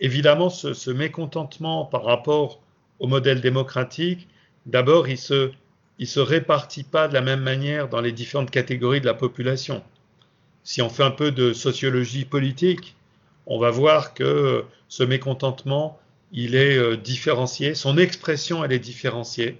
[0.00, 2.60] Évidemment, ce, mécontentement par rapport
[2.98, 4.28] au modèle démocratique,
[4.66, 5.50] d'abord, il se,
[5.98, 9.82] il se répartit pas de la même manière dans les différentes catégories de la population.
[10.62, 12.96] Si on fait un peu de sociologie politique,
[13.46, 15.98] on va voir que ce mécontentement,
[16.32, 19.58] il est euh, différencié, son expression, elle est différenciée.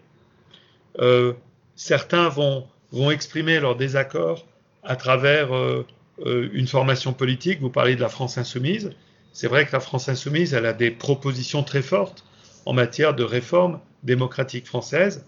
[0.98, 1.32] Euh,
[1.74, 2.66] certains vont,
[2.96, 4.46] vont exprimer leur désaccord
[4.82, 5.86] à travers euh,
[6.24, 7.60] euh, une formation politique.
[7.60, 8.90] Vous parlez de la France insoumise.
[9.32, 12.24] C'est vrai que la France insoumise, elle a des propositions très fortes
[12.64, 15.26] en matière de réforme démocratique française.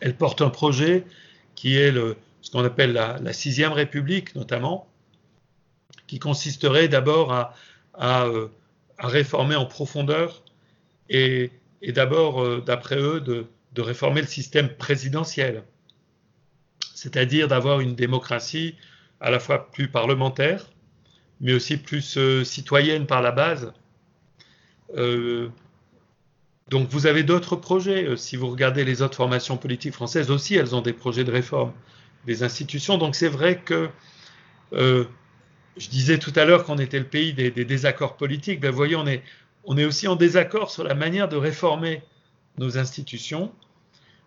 [0.00, 1.04] Elle porte un projet
[1.54, 4.88] qui est ce qu'on appelle la, sixième République, notamment,
[6.06, 7.54] qui consisterait d'abord à,
[7.92, 8.26] à,
[8.98, 10.42] réformer en profondeur
[11.10, 11.50] et
[11.86, 15.64] d'abord, d'après eux, de réformer le système présidentiel,
[17.00, 18.74] c'est-à-dire d'avoir une démocratie
[19.20, 20.66] à la fois plus parlementaire,
[21.40, 23.72] mais aussi plus euh, citoyenne par la base.
[24.98, 25.48] Euh,
[26.68, 28.04] donc vous avez d'autres projets.
[28.04, 31.32] Euh, si vous regardez les autres formations politiques françaises aussi, elles ont des projets de
[31.32, 31.72] réforme
[32.26, 32.98] des institutions.
[32.98, 33.88] Donc c'est vrai que
[34.72, 38.60] je disais tout à l'heure qu'on était le pays des, désaccords politiques.
[38.60, 42.02] Ben, vous voyez, on est, aussi en désaccord sur la manière de réformer
[42.58, 43.54] nos institutions.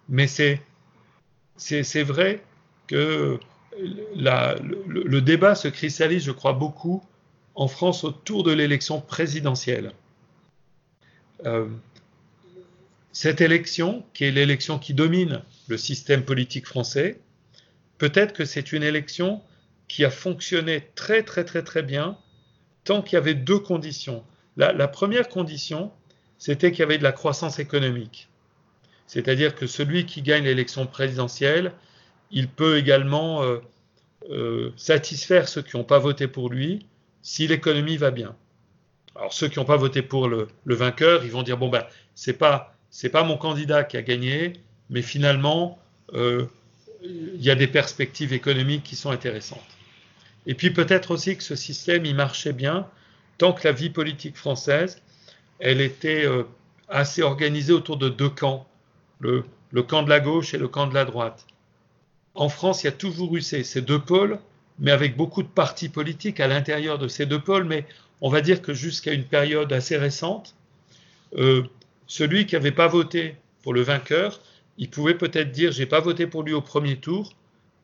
[0.10, 0.60] Mais c'est,
[2.04, 2.42] vrai
[2.88, 3.40] que
[4.16, 7.04] le, débat se cristallise, je crois, beaucoup
[7.56, 9.92] en France autour de l'élection présidentielle.
[11.46, 11.68] Euh,
[13.12, 17.20] cette élection, qui est l'élection qui domine le système politique français,
[17.98, 19.42] peut-être que c'est une élection
[19.88, 22.18] qui a fonctionné très très très très bien
[22.84, 24.24] tant qu'il y avait deux conditions.
[24.58, 25.92] La, première condition,
[26.38, 28.30] c'était qu'il y avait de la croissance économique.
[29.08, 31.72] C'est-à-dire que celui qui gagne l'élection présidentielle,
[32.34, 33.60] il peut également euh,
[34.30, 36.86] euh, satisfaire ceux qui n'ont pas voté pour lui
[37.22, 38.36] si l'économie va bien.
[39.16, 42.34] Alors ceux qui n'ont pas voté pour le, vainqueur, ils vont dire bon ben c'est
[42.34, 42.76] pas
[43.12, 44.54] pas mon candidat qui a gagné,
[44.90, 45.80] mais finalement
[46.14, 46.46] euh,
[47.04, 49.62] il y a des perspectives économiques qui sont intéressantes.
[50.48, 52.88] Et puis peut-être aussi que ce système il marchait bien
[53.38, 55.02] tant que la vie politique française
[55.60, 56.26] elle était
[56.90, 58.68] assez organisée autour de deux camps,
[59.20, 59.44] le
[59.88, 61.46] camp de la gauche et le camp de la droite
[62.36, 64.40] en France, il y a toujours eu ces, deux pôles,
[64.80, 67.66] mais avec beaucoup de partis politiques à l'intérieur de ces deux pôles.
[67.66, 67.86] Mais
[68.22, 70.56] on va dire que jusqu'à une période assez récente,
[71.38, 71.64] euh,
[72.08, 74.40] celui qui n'avait pas voté pour le vainqueur,
[74.78, 77.36] il pouvait peut-être dire j'ai pas voté pour lui au premier tour,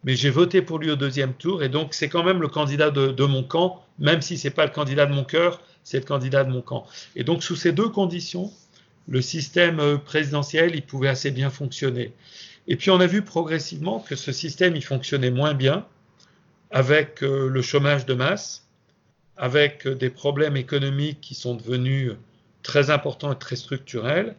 [0.03, 2.89] mais j'ai voté pour lui au deuxième tour, et donc c'est quand même le candidat
[2.89, 6.43] de, mon camp, même si c'est pas le candidat de mon cœur, c'est le candidat
[6.43, 6.85] de mon camp.
[7.15, 8.51] Et donc sous ces deux conditions,
[9.07, 12.13] le système euh, présidentiel, il pouvait assez bien fonctionner.
[12.69, 15.85] Et puis on a vu progressivement que ce système il fonctionnait moins bien
[16.69, 18.67] avec euh, le chômage de masse,
[19.37, 22.13] avec euh, des problèmes économiques qui sont devenus
[22.61, 24.35] très importants et très structurels,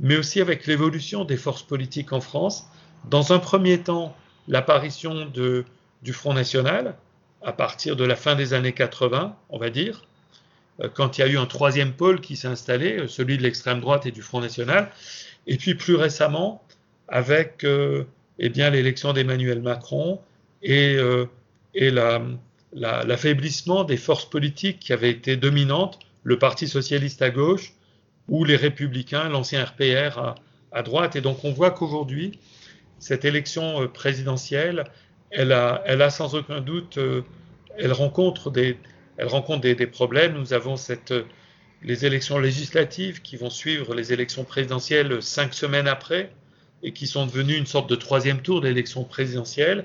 [0.00, 2.66] mais aussi avec l'évolution des forces politiques en France.
[3.08, 4.14] Dans un premier temps,
[4.48, 6.94] l'apparition du Front National,
[7.42, 10.04] à partir de la fin des années 80, on va dire,
[10.80, 13.80] euh, quand il y a eu un troisième pôle qui s'est installé, celui de l'extrême
[13.80, 14.90] droite et du Front National,
[15.46, 16.62] et puis plus récemment,
[17.12, 18.04] avec euh,
[18.38, 20.18] eh bien l'élection d'Emmanuel Macron
[20.62, 21.26] et, euh,
[21.74, 21.90] et
[22.72, 27.74] l'affaiblissement des forces politiques qui avaient été dominantes, le Parti socialiste à gauche
[28.28, 30.34] ou les républicains, l'ancien RPR à,
[30.72, 31.14] à, droite.
[31.14, 32.38] Et donc on voit qu'aujourd'hui,
[32.98, 34.84] cette élection euh, présidentielle,
[35.30, 36.98] elle a, elle a sans aucun doute,
[37.78, 38.78] elle rencontre des,
[39.16, 40.34] elle rencontre des, des problèmes.
[40.34, 41.14] Nous avons cette,
[41.82, 46.30] les élections législatives qui vont suivre les élections présidentielles cinq semaines après
[46.82, 49.84] et qui sont devenus une sorte de troisième tour d'élection présidentielle.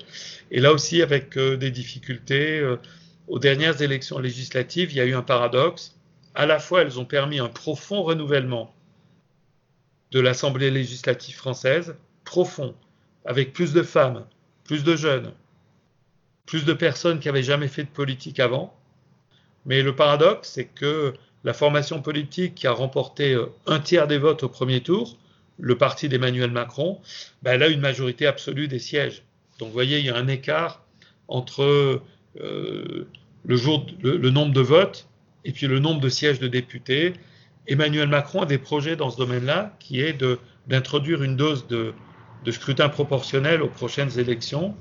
[0.51, 2.77] Et là aussi, avec euh, des difficultés, euh,
[3.27, 5.95] aux dernières élections législatives, il y a eu un paradoxe.
[6.33, 8.73] À la fois, elles ont permis un profond renouvellement
[10.11, 12.73] de l'Assemblée législative française, profond,
[13.25, 14.25] avec plus de femmes,
[14.63, 15.31] plus de jeunes,
[16.45, 18.73] plus de personnes qui n'avaient jamais fait de politique avant.
[19.65, 24.17] Mais le paradoxe, c'est que la formation politique qui a remporté euh, un tiers des
[24.17, 25.17] votes au premier tour,
[25.59, 26.99] le parti d'Emmanuel Macron,
[27.41, 29.23] ben, elle a une majorité absolue des sièges.
[29.59, 30.83] Donc vous voyez, il y a un écart
[31.27, 32.01] entre
[32.41, 33.07] euh,
[33.45, 35.07] le, nombre de votes
[35.45, 37.13] et puis le nombre de sièges de députés.
[37.67, 40.23] Emmanuel Macron a des projets dans ce domaine-là, qui est
[40.67, 41.93] d'introduire une dose de,
[42.45, 44.75] de, scrutin proportionnel aux prochaines élections.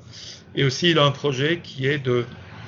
[0.54, 2.24] Et aussi, il a un projet qui est de,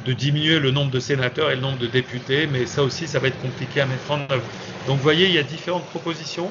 [0.07, 3.19] de diminuer le nombre de sénateurs et le nombre de députés, mais ça aussi, ça
[3.19, 4.45] va être compliqué à mettre en œuvre.
[4.87, 6.51] Donc vous voyez, il y a différentes propositions.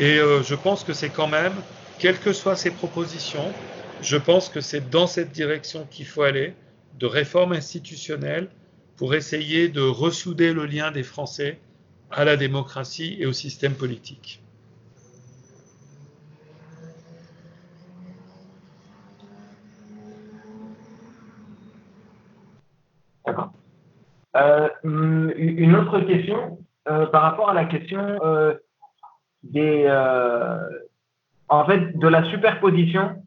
[0.00, 1.54] Et euh, je pense que c'est quand même,
[1.98, 3.52] quelles que soient ces propositions,
[4.00, 6.54] je pense que c'est dans cette direction qu'il faut aller,
[7.00, 8.48] de réforme institutionnelle,
[8.96, 11.58] pour essayer de ressouder le lien des Français
[12.12, 14.40] à la démocratie et au système politique.
[23.26, 23.52] D'accord.
[24.36, 26.58] Euh, une autre question
[26.88, 27.98] euh, par rapport à la question
[29.42, 30.58] des, euh,
[31.48, 33.22] en fait, de la superposition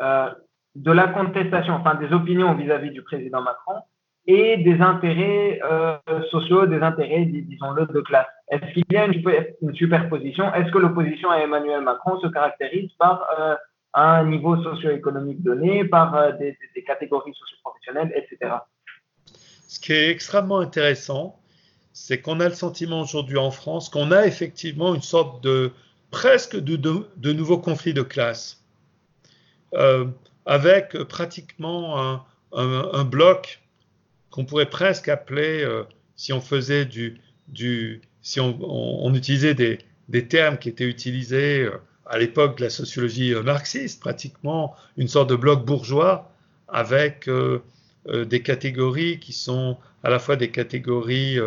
[0.00, 0.30] euh,
[0.74, 3.76] de la contestation, enfin des opinions vis-à-vis du président Macron
[4.26, 5.98] et des intérêts euh,
[6.30, 8.26] sociaux, des intérêts, disons-le, de classe.
[8.48, 10.52] Est-ce qu'il y a une, superposition?
[10.54, 13.28] Est-ce que l'opposition à Emmanuel Macron se caractérise par
[13.92, 18.56] un niveau socio-économique donné, par des, des, catégories socio-professionnelles, etc.
[19.26, 21.38] Ce qui est extrêmement intéressant,
[21.94, 25.70] c'est qu'on a le sentiment aujourd'hui en France qu'on a effectivement une sorte de
[26.10, 28.62] presque de, de, nouveau conflit de classe,
[29.74, 30.06] euh,
[30.44, 32.20] avec pratiquement
[32.52, 33.62] un, bloc
[34.30, 35.84] qu'on pourrait presque appeler, euh,
[36.16, 37.20] si on faisait du,
[38.22, 39.78] si on, utilisait des,
[40.08, 45.30] des, termes qui étaient utilisés euh, à l'époque de la sociologie marxiste, pratiquement une sorte
[45.30, 46.30] de bloc bourgeois
[46.68, 47.30] avec
[48.06, 51.38] des catégories qui sont à la fois des catégories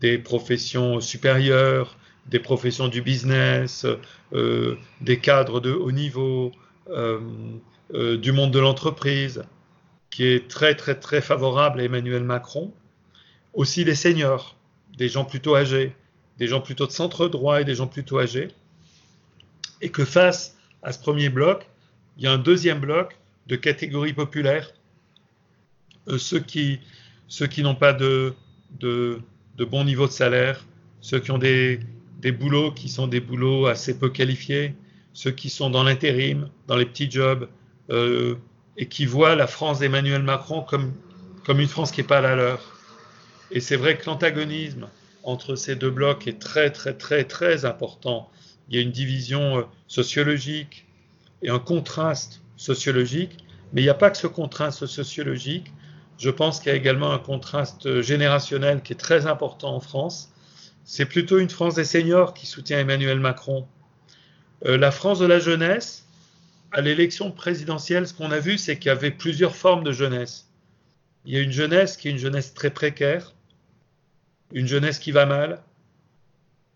[0.00, 3.86] des professions supérieures, des professions du business,
[4.32, 6.52] euh, des cadres de haut niveau,
[6.88, 7.20] euh,
[7.92, 9.44] euh, du monde de l'entreprise,
[10.10, 12.72] qui est très très très favorable à Emmanuel Macron.
[13.52, 14.56] Aussi des seniors,
[14.96, 15.94] des gens plutôt âgés,
[16.38, 18.48] des gens plutôt de centre droit et des gens plutôt âgés.
[19.80, 21.68] Et que face à ce premier bloc,
[22.16, 24.72] il y a un deuxième bloc de catégories populaires,
[26.16, 26.80] ceux qui,
[27.28, 28.34] ceux qui n'ont pas de,
[28.80, 29.20] de
[29.56, 30.64] de bons niveaux de salaire,
[31.00, 31.80] ceux qui ont des,
[32.20, 34.74] des boulots qui sont des boulots assez peu qualifiés,
[35.12, 37.48] ceux qui sont dans l'intérim, dans les petits jobs,
[37.90, 38.36] euh,
[38.76, 40.92] et qui voient la France d'Emmanuel Macron comme,
[41.44, 42.60] comme une France qui n'est pas la leur.
[43.50, 44.88] Et c'est vrai que l'antagonisme
[45.22, 48.30] entre ces deux blocs est très, très, très, très important.
[48.68, 50.86] Il y a une division euh, sociologique
[51.42, 55.72] et un contraste sociologique, mais il n'y a pas que ce contraste sociologique,
[56.18, 60.32] je pense qu'il y a également un contraste générationnel qui est très important en France.
[60.84, 63.66] C'est plutôt une France des seniors qui soutient Emmanuel Macron.
[64.66, 66.06] Euh, la France de la jeunesse,
[66.72, 70.50] à l'élection présidentielle, ce qu'on a vu, c'est qu'il y avait plusieurs formes de jeunesse.
[71.24, 73.34] Il y a une jeunesse qui est une jeunesse très précaire,
[74.52, 75.62] une jeunesse qui va mal,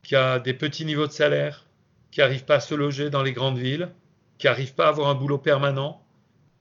[0.02, 1.66] qui a des petits niveaux de salaire,
[2.10, 3.90] qui n'arrive pas à se loger dans les grandes villes,
[4.38, 6.02] qui n'arrive pas à avoir un boulot permanent,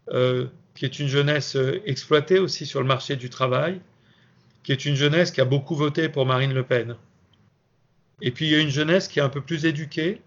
[0.09, 3.81] euh, qui est une jeunesse euh, exploitée aussi sur le marché du travail,
[4.61, 6.95] qui est une jeunesse qui a beaucoup voté pour Marine Le Pen.
[8.21, 10.21] Et puis il y a une jeunesse qui est un peu plus éduquée,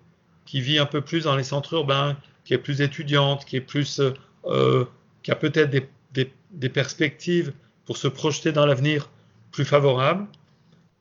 [0.46, 3.60] qui vit un peu plus dans les centres urbains, qui est plus étudiante, qui est
[3.60, 4.12] plus, euh,
[4.46, 4.84] euh,
[5.22, 7.52] qui a peut-être des, perspectives
[7.86, 9.08] pour se projeter dans l'avenir
[9.52, 10.26] plus favorables,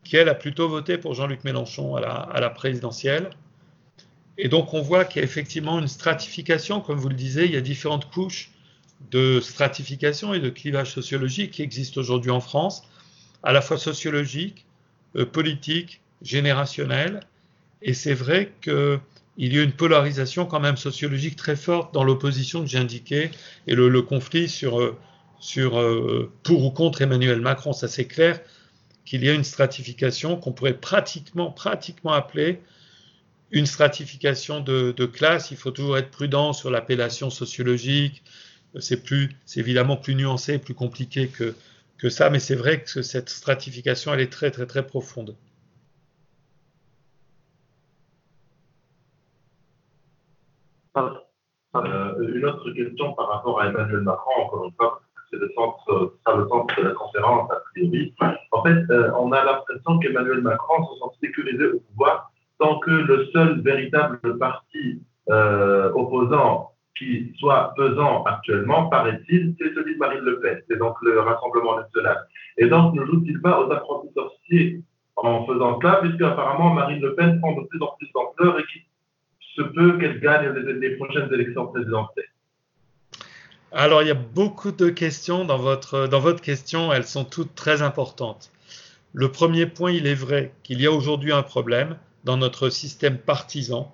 [0.04, 3.32] qui elle a plutôt voté pour Jean-Luc Mélenchon à la, à la présidentielle.
[4.38, 7.52] Et donc on voit qu'il y a effectivement une stratification, comme vous le disiez, il
[7.52, 8.52] y a différentes couches
[9.12, 12.84] de stratification et de clivage sociologique qui existent aujourd'hui en France,
[13.44, 14.66] à la fois sociologique,
[15.16, 17.22] euh, politique, générationnel.
[17.82, 19.00] Et c'est vrai qu'il
[19.38, 23.32] y a une polarisation quand même sociologique très forte dans l'opposition que j'ai indiquée
[23.68, 24.98] et le, conflit sur, euh,
[25.40, 27.74] sur euh, pour ou contre Emmanuel Macron.
[27.74, 28.40] Ça c'est clair
[29.06, 32.60] qu'il y a une stratification qu'on pourrait pratiquement, pratiquement appeler
[33.52, 35.50] une stratification de, de classe.
[35.50, 38.22] Il faut toujours être prudent sur l'appellation sociologique,
[38.80, 41.56] c'est plus, c'est évidemment plus nuancé, plus compliqué que,
[41.98, 45.36] que ça, mais c'est vrai que cette stratification, elle est très, très, très profonde.
[51.76, 56.16] Euh, une autre question par rapport à Emmanuel Macron, encore une fois, c'est le centre,
[56.26, 58.14] ça le centre de la conférence, a priori.
[58.52, 62.92] En fait, euh, on a l'impression qu'Emmanuel Macron se sent sécurisé au pouvoir tant que
[62.92, 70.22] le seul véritable parti euh, opposant qui soit pesant actuellement, paraît-il, c'est celui de Marine
[70.22, 70.62] Le Pen.
[70.70, 72.28] C'est donc le Rassemblement national.
[72.58, 74.82] Et donc, ne joue-t-il pas aux apprentis sorciers
[75.16, 78.64] en faisant cela, puisque apparemment Marine Le Pen prend de plus en plus d'ampleur et
[78.66, 78.82] qu'il
[79.56, 82.26] se peut qu'elle gagne les, prochaines élections présidentielles
[83.72, 87.54] alors, il y a beaucoup de questions dans votre, dans votre question, elles sont toutes
[87.54, 88.52] très importantes.
[89.14, 93.20] Le premier point, il est vrai qu'il y a aujourd'hui un problème dans notre système
[93.20, 93.94] partisan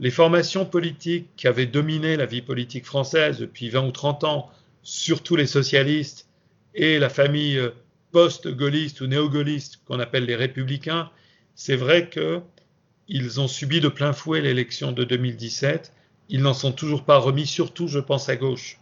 [0.00, 4.50] les formations politiques qui avaient dominé la vie politique française depuis 20 ou 30 ans,
[4.82, 6.28] surtout les socialistes
[6.74, 7.70] et la famille euh,
[8.10, 11.10] post-gaulliste ou néo-gaulliste qu'on appelle les républicains,
[11.54, 15.92] c'est vrai qu'ils ont subi de plein fouet l'élection de 2017.
[16.28, 18.78] Ils n'en sont toujours pas remis, surtout je pense à gauche.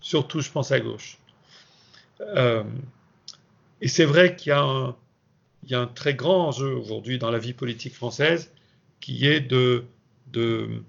[0.00, 1.18] Surtout je pense à gauche.
[2.20, 2.64] Euh,
[3.82, 7.52] et c'est vrai qu'il y, y, a un très grand enjeu aujourd'hui dans la vie
[7.52, 8.50] politique française
[9.00, 9.84] qui est de
[10.32, 10.82] de,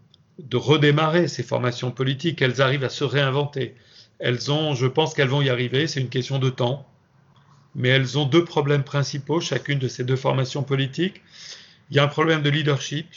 [0.53, 2.41] redémarrer ces formations politiques.
[2.41, 3.75] Elles arrivent à se réinventer.
[4.19, 6.87] Elles ont, je pense qu'elles vont y arriver, c'est une question de temps.
[7.75, 11.21] Mais elles ont deux problèmes principaux, chacune de ces deux formations politiques.
[11.89, 13.07] Il y a un problème de leadership.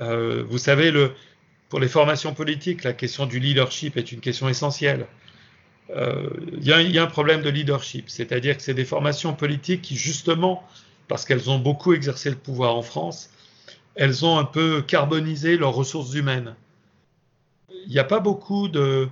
[0.00, 0.92] Euh, vous savez,
[1.68, 5.06] pour les formations politiques, la question du leadership est une question essentielle.
[5.90, 9.96] Euh, il, y a, un problème de leadership, c'est-à-dire que c'est des formations politiques qui,
[9.96, 10.66] justement,
[11.08, 13.30] parce qu'elles ont beaucoup exercé le pouvoir en France,
[13.94, 16.54] elles ont un peu carbonisé leurs ressources humaines.
[17.86, 19.08] Il n'y a pas beaucoup de,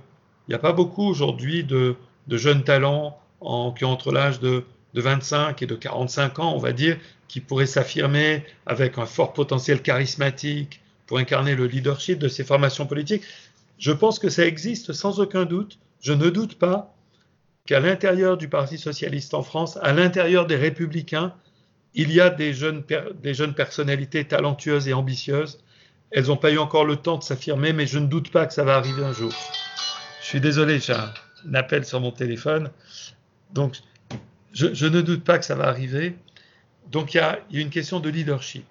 [0.97, 1.95] aujourd'hui de,
[2.29, 4.63] jeunes talents en, qui ont entre l'âge de
[4.93, 9.33] de 25 et de 45 ans, on va dire, qui pourraient s'affirmer avec un fort
[9.33, 13.23] potentiel charismatique pour incarner le leadership de ces formations politiques.
[13.79, 15.79] Je pense que ça existe sans aucun doute.
[16.01, 16.95] Je ne doute pas
[17.65, 21.33] qu'à l'intérieur du Parti socialiste en France, à l'intérieur des républicains,
[21.95, 22.83] il y a des jeunes,
[23.21, 25.59] des jeunes personnalités talentueuses et ambitieuses.
[26.11, 28.53] Elles n'ont pas eu encore le temps de s'affirmer, mais je ne doute pas que
[28.53, 29.33] ça va arriver un jour.
[30.21, 32.71] Je suis désolé, j'ai un appel sur mon téléphone.
[33.51, 33.77] Donc,
[34.53, 36.15] je, ne doute pas que ça va arriver.
[36.91, 38.65] Donc, il y, a, une question de leadership.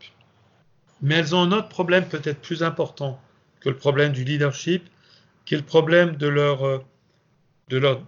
[1.01, 3.21] Mais elles ont un autre problème peut-être plus important
[3.61, 4.89] que le problème du leadership,
[5.45, 6.85] qui est le problème de leur, euh,
[7.69, 8.03] de leur,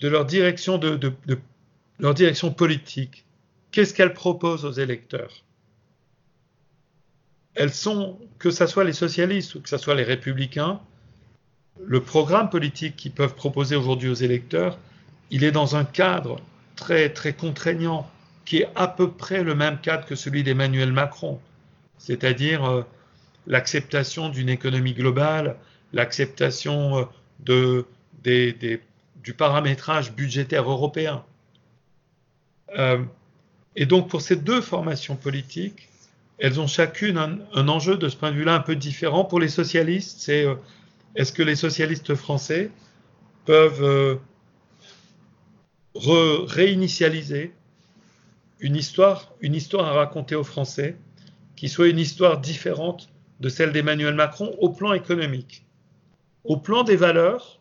[0.00, 1.12] de leur, direction, de,
[1.98, 3.24] leur direction politique.
[3.70, 5.44] Qu'est-ce qu'elles proposent aux électeurs?
[7.54, 10.80] Elles sont, que ce soit les socialistes ou que ce soit les républicains,
[11.84, 14.78] le programme politique qu'ils peuvent proposer aujourd'hui aux électeurs,
[15.30, 16.40] il est dans un cadre
[16.76, 18.08] très, très contraignant,
[18.44, 21.40] qui est à peu près le même cadre que celui d'Emmanuel Macron,
[21.98, 22.82] c'est-à-dire euh,
[23.46, 25.56] l'acceptation d'une économie globale,
[25.92, 27.06] l'acceptation
[27.48, 27.84] euh,
[28.24, 31.24] du paramétrage budgétaire européen.
[32.78, 33.02] Euh,
[33.80, 35.88] et donc pour ces deux formations politiques,
[36.38, 39.24] elles ont chacune un, enjeu de ce point de vue-là un peu différent.
[39.24, 40.56] Pour les socialistes, c'est euh,
[41.14, 42.72] est-ce que les socialistes français
[43.44, 44.18] peuvent
[45.94, 47.54] réinitialiser
[48.58, 50.96] une histoire, une histoire à raconter aux Français
[51.54, 53.08] qui soit une histoire différente
[53.38, 55.64] de celle d'Emmanuel Macron au plan économique.
[56.42, 57.60] Au plan des valeurs,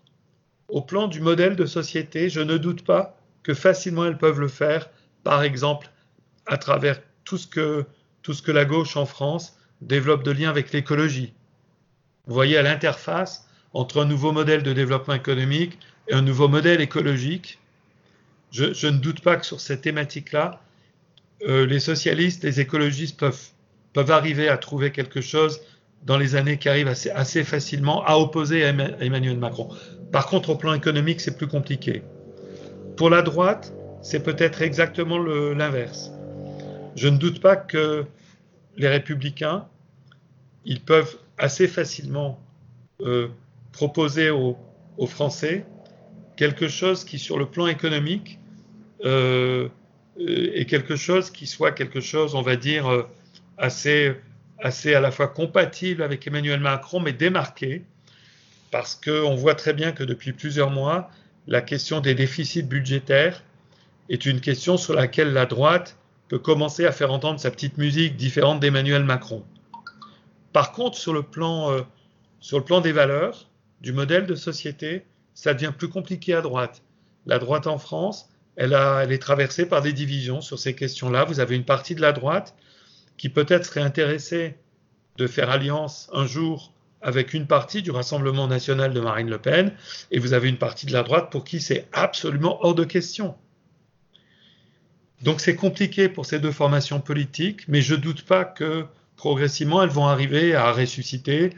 [0.67, 4.47] au plan du modèle de société, je ne doute pas que facilement elles peuvent le
[4.47, 4.89] faire,
[5.23, 5.91] par exemple
[6.47, 11.33] à travers tout ce que, la gauche en France développe de lien avec l'écologie.
[12.25, 15.77] Vous voyez à l'interface entre un nouveau modèle de développement économique
[16.07, 17.59] et un nouveau modèle écologique.
[18.51, 20.61] Je, ne doute pas que sur cette thématique-là,
[21.47, 25.61] euh, les socialistes, les écologistes peuvent arriver à trouver quelque chose
[26.05, 29.69] dans les années qui arrivent assez, facilement à opposer Emmanuel Macron.
[30.11, 32.03] Par contre, au plan économique, c'est plus compliqué.
[32.95, 36.11] Pour la droite, c'est peut-être exactement l'inverse.
[36.97, 38.05] Je ne doute pas que
[38.75, 39.67] les républicains,
[40.65, 42.43] ils peuvent assez facilement
[43.01, 43.27] euh,
[43.71, 44.57] proposer aux,
[45.05, 45.63] Français
[46.37, 48.39] quelque chose qui, sur le plan économique,
[49.05, 49.69] euh,
[50.19, 53.05] euh, est quelque chose qui soit quelque chose, on va dire,
[53.59, 54.15] assez,
[54.57, 57.83] assez à la fois compatible avec Emmanuel Macron, mais démarqué,
[58.71, 61.11] parce qu'on voit très bien que depuis plusieurs mois,
[61.45, 63.43] la question des déficits budgétaires
[64.09, 65.95] est une question sur laquelle la droite
[66.27, 69.43] peut commencer à faire entendre sa petite musique différente d'Emmanuel Macron.
[70.53, 71.81] Par contre, sur le plan, euh,
[72.39, 73.49] sur le plan des valeurs,
[73.81, 76.81] du modèle de société, ça devient plus compliqué à droite.
[77.25, 81.25] La droite en France, elle, elle est traversée par des divisions sur ces questions-là.
[81.25, 82.55] Vous avez une partie de la droite
[83.17, 84.55] qui peut-être serait intéressé
[85.17, 89.73] de faire alliance un jour avec une partie du Rassemblement national de Marine Le Pen,
[90.11, 93.35] et vous avez une partie de la droite pour qui c'est absolument hors de question.
[95.21, 99.81] Donc c'est compliqué pour ces deux formations politiques, mais je ne doute pas que progressivement
[99.81, 101.53] elles vont arriver à ressusciter.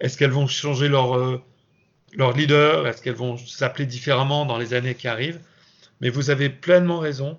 [0.00, 1.40] Est-ce qu'elles vont changer leur, euh,
[2.14, 2.86] leur leader?
[2.86, 5.40] Est-ce qu'elles vont s'appeler différemment dans les années qui arrivent?
[6.00, 7.38] Mais vous avez pleinement raison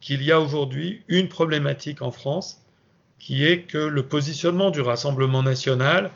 [0.00, 2.60] qu'il y a aujourd'hui une problématique en France
[3.20, 6.10] qui est que le positionnement du Rassemblement national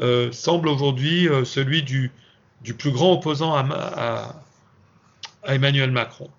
[0.00, 2.12] euh, semble aujourd'hui euh, celui du,
[2.62, 4.36] du, plus grand opposant à,
[5.42, 6.30] à, Emmanuel Macron.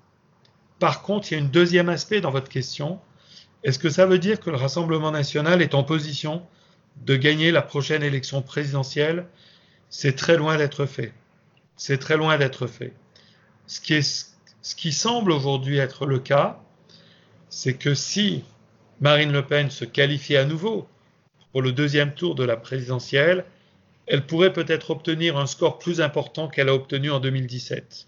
[0.81, 2.99] Par contre, il y a un deuxième aspect dans votre question.
[3.63, 6.41] Est-ce que ça veut dire que le Rassemblement national est en position
[7.05, 9.27] de gagner la prochaine élection présidentielle?
[9.91, 11.13] C'est très loin d'être fait.
[11.77, 12.93] C'est très loin d'être fait.
[13.67, 16.59] Ce qui, ce qui semble aujourd'hui être le cas,
[17.49, 18.43] c'est que si
[19.01, 20.87] Marine Le Pen se qualifie à nouveau
[21.51, 23.45] pour le deuxième tour de la présidentielle,
[24.07, 28.07] elle pourrait peut-être obtenir un score plus important qu'elle a obtenu en 2017.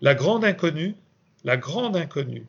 [0.00, 0.96] La grande inconnue,
[1.44, 2.46] la grande inconnue,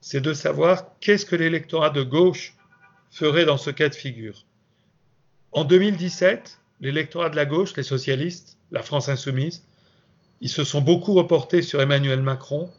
[0.00, 2.54] c'est de savoir qu'est-ce que l'électorat de gauche
[3.10, 4.44] ferait dans ce cas de figure.
[5.52, 9.62] En 2017, l'électorat de la gauche, les socialistes, la France insoumise,
[10.40, 12.70] ils se sont beaucoup reportés sur Emmanuel Macron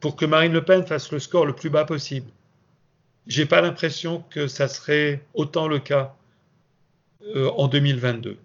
[0.00, 2.30] pour que Marine Le Pen fasse le score le plus bas possible
[3.26, 6.14] j'ai pas l'impression que ça serait autant le cas
[7.34, 8.36] euh, en 2022.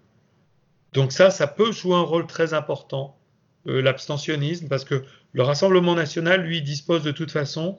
[0.92, 3.16] Donc ça, ça peut jouer un rôle très important,
[3.66, 7.78] euh, l'abstentionnisme, parce que le Rassemblement national, lui, dispose de toute façon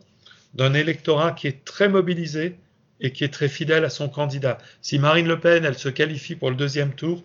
[0.53, 2.57] d'un électorat qui est très mobilisé
[3.01, 4.57] et qui est très fidèle à son candidat.
[4.81, 7.23] Si Marine Le Pen, elle se qualifie pour le deuxième tour,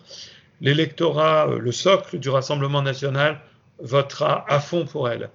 [0.61, 3.41] l'électorat, euh, le socle du Rassemblement national,
[3.81, 5.31] votera à fond pour elle.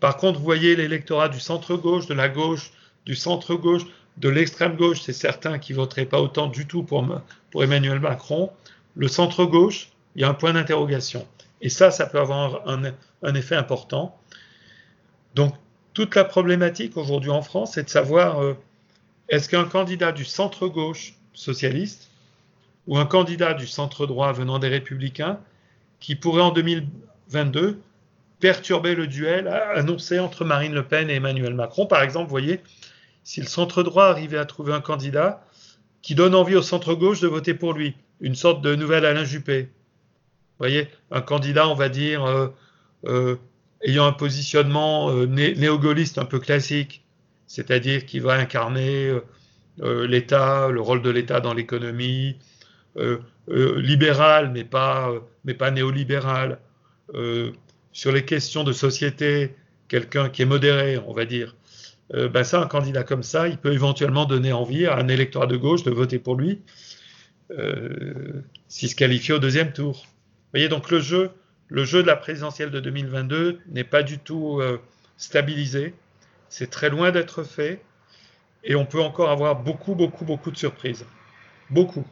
[0.00, 2.72] Par contre, vous voyez l'électorat du centre-gauche, de la gauche,
[3.06, 3.82] du centre-gauche,
[4.18, 7.06] de l'extrême-gauche, c'est certains qui voteraient pas autant du tout pour,
[7.50, 8.50] pour Emmanuel Macron.
[8.94, 11.26] Le centre-gauche, il y a un point d'interrogation.
[11.62, 14.18] Et ça, ça peut avoir un, effet important.
[15.34, 15.54] Donc,
[15.94, 18.54] toute la problématique aujourd'hui en France, c'est de savoir euh,
[19.28, 22.10] est-ce qu'un candidat du centre-gauche socialiste
[22.88, 25.38] ou un candidat du centre-droit venant des républicains
[26.00, 27.80] qui pourrait en 2022
[28.40, 31.86] perturber le duel annoncé entre Marine Le Pen et Emmanuel Macron?
[31.86, 32.60] Par exemple, vous voyez,
[33.22, 35.44] si le centre-droit arrivait à trouver un candidat
[36.00, 39.70] qui donne envie au centre-gauche de voter pour lui, une sorte de nouvelle Alain Juppé.
[40.62, 42.46] Voyez, un candidat, on va dire, euh,
[43.06, 43.34] euh,
[43.84, 47.04] ayant un positionnement euh, néo-gaulliste un peu classique,
[47.48, 49.12] c'est-à-dire qui va incarner
[49.80, 52.36] l'État, le rôle de l'État dans l'économie,
[53.48, 55.12] libéral, mais pas,
[55.44, 56.60] mais pas néolibéral.
[57.92, 59.56] sur les questions de société,
[59.88, 61.56] quelqu'un qui est modéré, on va dire.
[62.14, 65.56] ben ça, un candidat comme ça, il peut éventuellement donner envie à un électorat de
[65.56, 66.60] gauche de voter pour lui
[68.68, 70.06] s'il se qualifie au deuxième tour.
[70.52, 71.30] Vous voyez, donc le jeu,
[71.68, 74.78] le jeu de la présidentielle de 2022 n'est pas du tout euh,
[75.16, 75.94] stabilisé.
[76.50, 77.82] C'est très loin d'être fait.
[78.62, 81.06] Et on peut encore avoir beaucoup, beaucoup, beaucoup de surprises.
[81.70, 82.04] Beaucoup.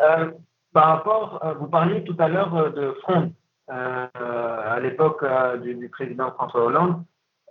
[0.00, 0.32] Euh,
[0.72, 3.32] par rapport, vous parliez tout à l'heure de front
[3.68, 5.24] à l'époque
[5.62, 7.04] du, président François Hollande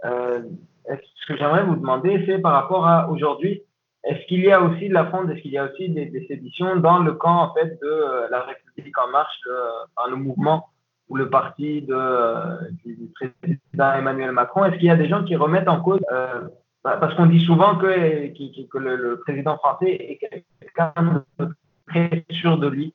[0.04, 3.64] ce que j'aimerais vous demander, c'est par rapport à aujourd'hui,
[4.04, 6.78] est-ce qu'il y a aussi de la fronde, est-ce qu'il y a aussi des, séditions
[6.78, 10.70] dans le camp en fait de euh, la République en marche, le, le mouvement
[11.10, 14.64] ou le parti de, euh, du, président Emmanuel Macron?
[14.66, 16.48] Est-ce qu'il y a des gens qui remettent en cause euh,
[16.84, 21.50] bah, parce qu'on dit souvent que, le, président français est quelqu'un de
[21.88, 22.94] très sûr de lui.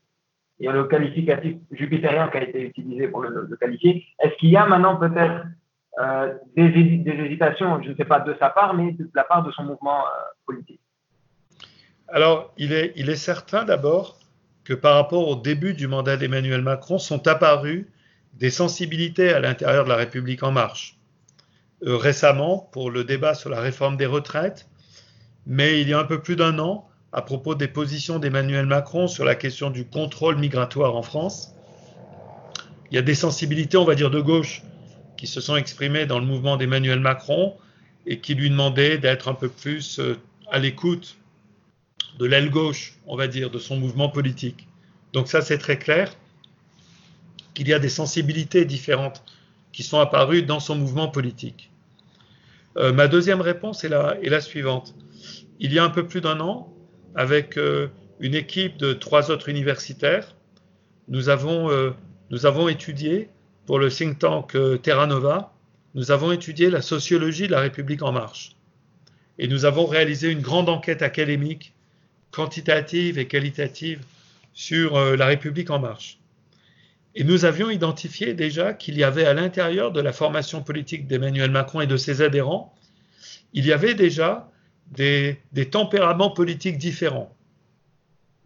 [0.59, 4.07] Il y a le qualificatif jupitérien qui a été utilisé pour le, qualifier.
[4.20, 5.44] Est-ce qu'il y a maintenant peut-être
[6.57, 9.64] des, hésitations, je ne sais pas de sa part, mais de la part de son
[9.64, 10.05] mouvement
[10.46, 10.80] politique?
[12.14, 14.20] Alors, il est, certain d'abord
[14.62, 17.90] que par rapport au début du mandat d'Emmanuel Macron sont apparues
[18.34, 20.96] des sensibilités à l'intérieur de la République en marche.
[21.82, 24.68] Euh, récemment, pour le débat sur la réforme des retraites,
[25.44, 29.08] mais il y a un peu plus d'un an, à propos des positions d'Emmanuel Macron
[29.08, 31.52] sur la question du contrôle migratoire en France,
[32.92, 34.62] il y a des sensibilités, on va dire, de gauche
[35.16, 37.56] qui se sont exprimés dans le mouvement d'Emmanuel Macron
[38.06, 40.16] et qui lui demandaient d'être un peu plus euh,
[40.52, 41.16] à l'écoute
[42.18, 44.66] de l'aile gauche, on va dire, de son mouvement politique.
[45.12, 46.14] Donc ça, c'est très clair
[47.54, 49.22] qu'il y a des sensibilités différentes
[49.72, 51.70] qui sont apparues dans son mouvement politique.
[52.76, 54.94] Euh, ma deuxième réponse est la, suivante.
[55.60, 56.72] Il y a un peu plus d'un an,
[57.14, 57.88] avec euh,
[58.20, 60.34] une équipe de trois autres universitaires,
[61.06, 61.70] nous avons,
[62.30, 63.28] nous avons étudié
[63.66, 65.52] pour le think tank euh, Terra Nova,
[65.94, 68.56] nous avons étudié la sociologie de la République en marche.
[69.38, 71.73] Et nous avons réalisé une grande enquête académique,
[72.35, 74.01] quantitative et qualitative,
[74.55, 76.18] sur euh, la République en marche.
[77.14, 81.51] Et nous avions identifié déjà qu'il y avait à l'intérieur de la formation politique d'Emmanuel
[81.51, 82.74] Macron et de ses adhérents,
[83.53, 84.51] il y avait déjà
[84.91, 87.35] des, tempéraments politiques différents.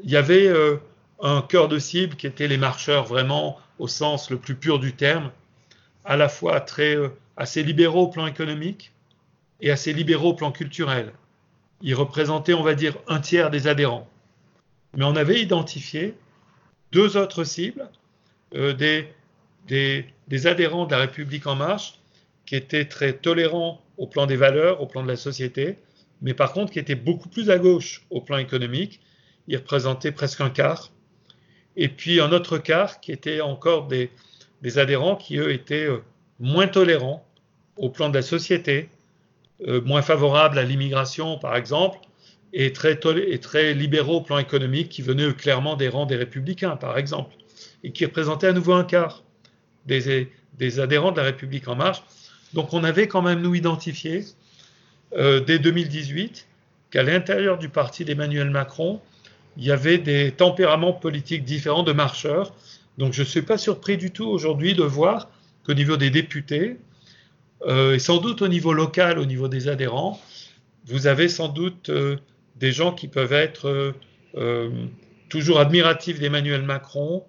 [0.04, 0.76] Il y avait euh,
[1.20, 4.92] un cœur de cible qui était les marcheurs vraiment au sens le plus pur du
[4.92, 5.30] terme,
[6.04, 8.92] à la fois très, euh, assez libéraux au plan économique
[9.60, 11.12] et assez libéraux au plan culturel.
[11.82, 14.08] Ils représentaient, on va dire, un tiers des adhérents.
[14.96, 16.14] Mais on avait identifié
[16.92, 17.88] deux autres cibles,
[18.54, 19.08] euh, des,
[19.66, 21.98] des, des adhérents de la République en marche
[22.46, 25.76] qui étaient très tolérants au plan des valeurs, au plan de la société,
[26.22, 29.00] mais par contre qui étaient beaucoup plus à gauche au plan économique.
[29.48, 30.90] Ils représentaient presque un quart
[31.76, 34.10] et puis un autre quart qui était encore des,
[34.76, 36.02] adhérents qui, eux, étaient euh,
[36.40, 37.24] moins tolérants
[37.76, 38.88] au plan de la société,
[39.66, 41.98] euh, moins favorables à l'immigration, par exemple,
[42.52, 46.96] et très, et libéraux au plan économique, qui venaient clairement des rangs des républicains, par
[46.96, 47.34] exemple,
[47.82, 49.22] et qui représentaient à nouveau un quart
[49.86, 52.02] des, des adhérents de la République en marche.
[52.54, 54.24] Donc on avait quand même, nous, identifié,
[55.16, 56.46] euh, dès 2018,
[56.90, 59.00] qu'à l'intérieur du parti d'Emmanuel Macron,
[59.56, 62.54] il y avait des tempéraments politiques différents de marcheurs.
[62.96, 65.28] Donc je ne suis pas surpris du tout aujourd'hui de voir
[65.64, 66.76] qu'au niveau des députés,
[67.62, 70.20] euh, et sans doute au niveau local, au niveau des adhérents,
[70.86, 72.16] vous avez sans doute euh,
[72.56, 73.94] des gens qui peuvent être
[74.36, 74.70] euh,
[75.28, 77.24] toujours admiratifs d'Emmanuel Macron,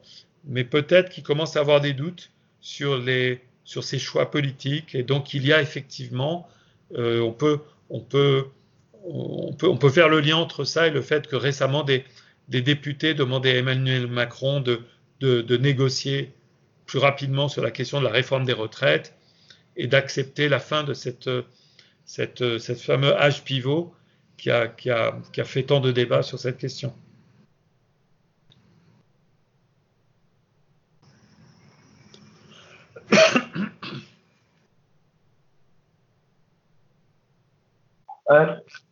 [0.45, 4.95] mais peut-être qui commencent à avoir des doutes sur, les, sur ses choix politiques.
[4.95, 6.47] Et donc il y a effectivement,
[6.95, 7.59] on peut,
[7.89, 8.45] on peut
[9.05, 12.03] on peut, on peut, faire le lien entre ça et le fait que récemment des,
[12.49, 14.81] des députés demandaient à Emmanuel Macron de
[15.19, 16.31] de, négocier
[16.85, 19.13] plus rapidement sur la question de la réforme des retraites
[19.79, 21.29] et d'accepter la fin de cette,
[22.05, 23.93] cette, cette fameux âge pivot
[24.37, 24.71] qui a,
[25.45, 26.93] fait tant de débats sur cette question.
[38.31, 38.45] Euh,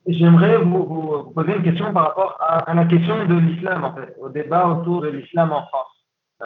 [0.07, 4.29] j'aimerais vous, poser une question par rapport à, la question de l'islam, en fait, au
[4.29, 5.96] débat autour de l'islam en France.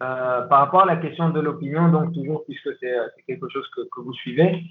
[0.01, 2.95] Euh, par rapport à la question de l'opinion, donc toujours puisque c'est
[3.27, 4.63] quelque chose que, vous suivez,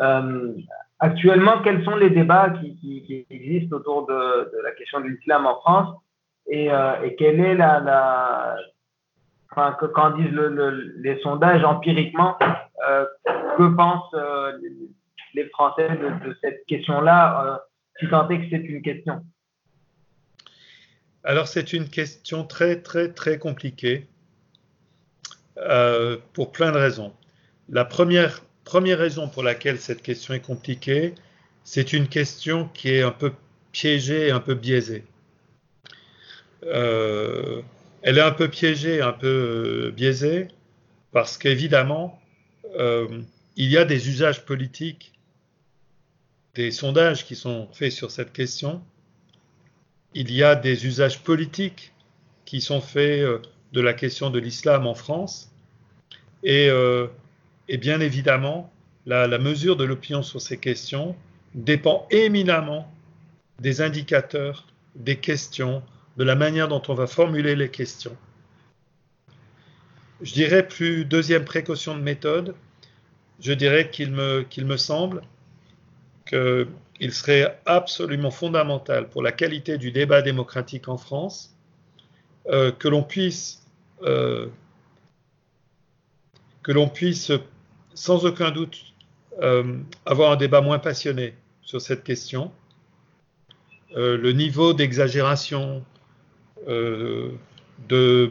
[0.00, 0.54] euh,
[1.00, 5.96] actuellement, quels sont les débats qui, existent autour de, la question de l'islam en France
[6.46, 8.56] et, et, quelle est la,
[9.50, 10.30] enfin, quand disent
[10.98, 12.38] les sondages empiriquement,
[13.56, 14.14] que pensent
[15.34, 17.60] les Français de, de cette question-là
[17.98, 19.24] si tant est que c'est une question?
[21.24, 24.08] Alors c'est une question très très très compliquée
[25.62, 27.12] euh, pour plein de raisons.
[27.68, 28.42] La première,
[28.72, 31.14] raison pour laquelle cette question est compliquée,
[31.64, 33.32] c'est une question qui est un peu
[33.72, 35.04] piégée un peu biaisée.
[36.64, 37.60] Euh,
[38.02, 40.48] elle est un peu piégée, un peu euh, biaisée,
[41.12, 42.20] parce qu'évidemment,
[43.56, 45.12] il y a des usages politiques
[46.54, 48.82] des sondages qui sont faits sur cette question.
[50.14, 51.92] Il y a des usages politiques
[52.44, 53.24] qui sont faits
[53.72, 55.47] de la question de l'islam en France.
[56.42, 57.06] Et, euh,
[57.68, 58.72] bien évidemment,
[59.06, 61.16] la, mesure de l'opinion sur ces questions
[61.54, 62.92] dépend éminemment
[63.60, 65.82] des indicateurs, des questions,
[66.16, 68.16] de la manière dont on va formuler les questions.
[70.20, 72.54] Je dirais plus deuxième précaution de méthode,
[73.40, 75.22] je dirais qu'il me, qu'il me semble
[76.26, 81.56] qu'il serait absolument fondamental pour la qualité du débat démocratique en France
[82.50, 83.62] euh, que l'on puisse,
[84.02, 84.48] euh,
[86.62, 87.32] que l'on puisse
[87.94, 88.78] sans aucun doute
[89.40, 92.50] euh, avoir un débat moins passionné sur cette question.
[93.94, 95.84] le niveau d'exagération,
[96.66, 97.30] de,
[97.88, 98.30] de,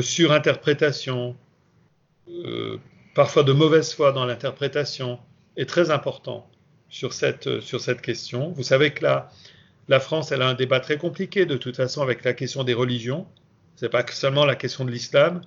[0.00, 1.36] surinterprétation,
[3.14, 5.18] parfois de mauvaise foi dans l'interprétation,
[5.56, 6.50] est très important
[6.90, 8.50] sur cette, question.
[8.52, 9.30] Vous savez que la,
[9.88, 12.74] la France, elle a un débat très compliqué de toute façon avec la question des
[12.74, 13.26] religions.
[13.76, 15.40] Ce n'est pas seulement la question de l'islam.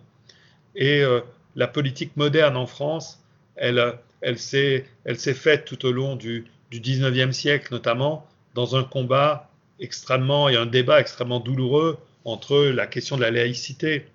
[0.75, 1.21] Et euh,
[1.55, 3.23] la politique moderne en France,
[3.55, 3.97] elle,
[4.37, 4.85] s'est
[5.33, 9.49] faite tout au long du, du 19e siècle, notamment dans un combat
[9.79, 14.05] extrêmement et un débat extrêmement douloureux entre la question de la laïcité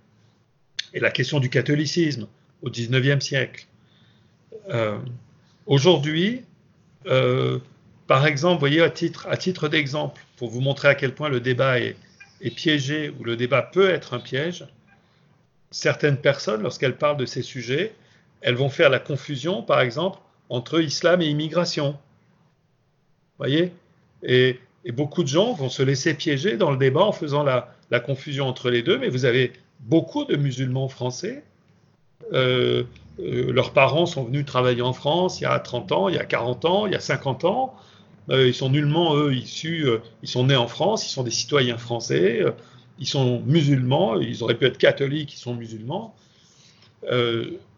[0.95, 2.27] et la question du catholicisme
[2.63, 3.67] au 19e siècle.
[4.71, 4.99] Euh,
[5.69, 6.45] Aujourd'hui,
[7.07, 7.59] euh,
[8.07, 11.95] par exemple, voyez, à titre d'exemple, pour vous montrer à quel point le débat est,
[12.57, 14.65] piégé ou le débat peut être un piège,
[15.71, 17.95] certaines personnes, lorsqu'elles parlent de ces sujets,
[18.41, 21.99] elles vont faire la confusion, par exemple, entre islam et immigration.
[23.39, 23.73] Voyez?
[24.23, 24.61] Et,
[24.93, 28.71] beaucoup de gens vont se laisser piéger dans le débat en faisant la, confusion entre
[28.71, 31.43] les deux, mais vous avez beaucoup de musulmans français
[32.33, 32.85] euh,
[33.21, 36.19] euh, leurs parents sont venus travailler en France il y a 30 ans, il y
[36.19, 37.75] a 40 ans, il y a 50 ans.
[38.31, 39.89] Euh, ils sont nullement, eux, issus,
[40.23, 42.45] ils sont nés en France, ils sont des citoyens français,
[42.99, 46.15] ils sont musulmans, ils auraient pu être catholiques, ils sont musulmans.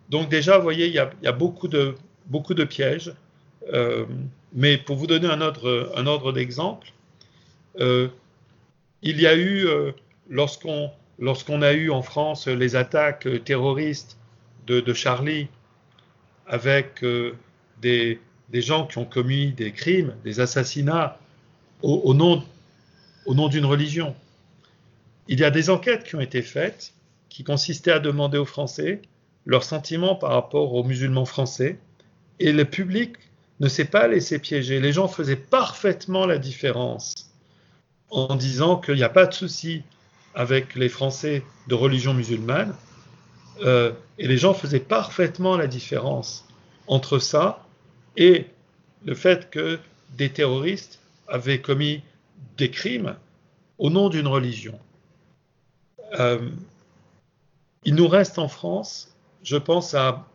[0.08, 1.94] donc déjà, vous voyez, il y a, beaucoup, de,
[2.26, 3.12] beaucoup de pièges.
[4.52, 6.92] mais pour vous donner un ordre, ordre d'exemple,
[9.02, 9.66] il y a eu,
[10.28, 14.18] lorsqu'on a eu en France les attaques terroristes
[14.66, 15.48] de, Charlie
[16.46, 17.32] avec euh,
[17.80, 18.18] des,
[18.52, 21.18] gens qui ont commis des crimes, des assassinats
[21.82, 22.44] au nom
[23.26, 24.14] d'une religion.
[25.32, 26.92] Il y a des enquêtes qui ont été faites
[27.28, 29.00] qui consistaient à demander aux Français
[29.46, 31.78] leurs sentiments par rapport aux musulmans français
[32.40, 33.12] et le public
[33.60, 34.80] ne s'est pas laissé piéger.
[34.80, 37.30] Les gens faisaient parfaitement la différence
[38.10, 39.84] en disant qu'il n'y a pas de souci
[40.34, 42.74] avec les Français de religion musulmane,
[43.62, 46.44] euh, et les gens faisaient parfaitement la différence
[46.88, 47.64] entre ça
[48.16, 48.46] et
[49.04, 49.78] le fait que
[50.16, 52.02] des terroristes avaient commis
[52.56, 53.14] des crimes
[53.78, 54.76] au nom d'une religion.
[56.18, 56.50] Euh,
[57.84, 60.26] il nous reste en France, je pense, à,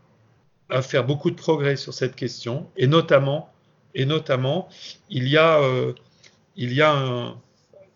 [0.82, 3.53] faire beaucoup de progrès sur cette question, et notamment,
[3.93, 4.67] et notamment
[5.09, 5.93] il, y a, euh,
[6.55, 7.36] il, y a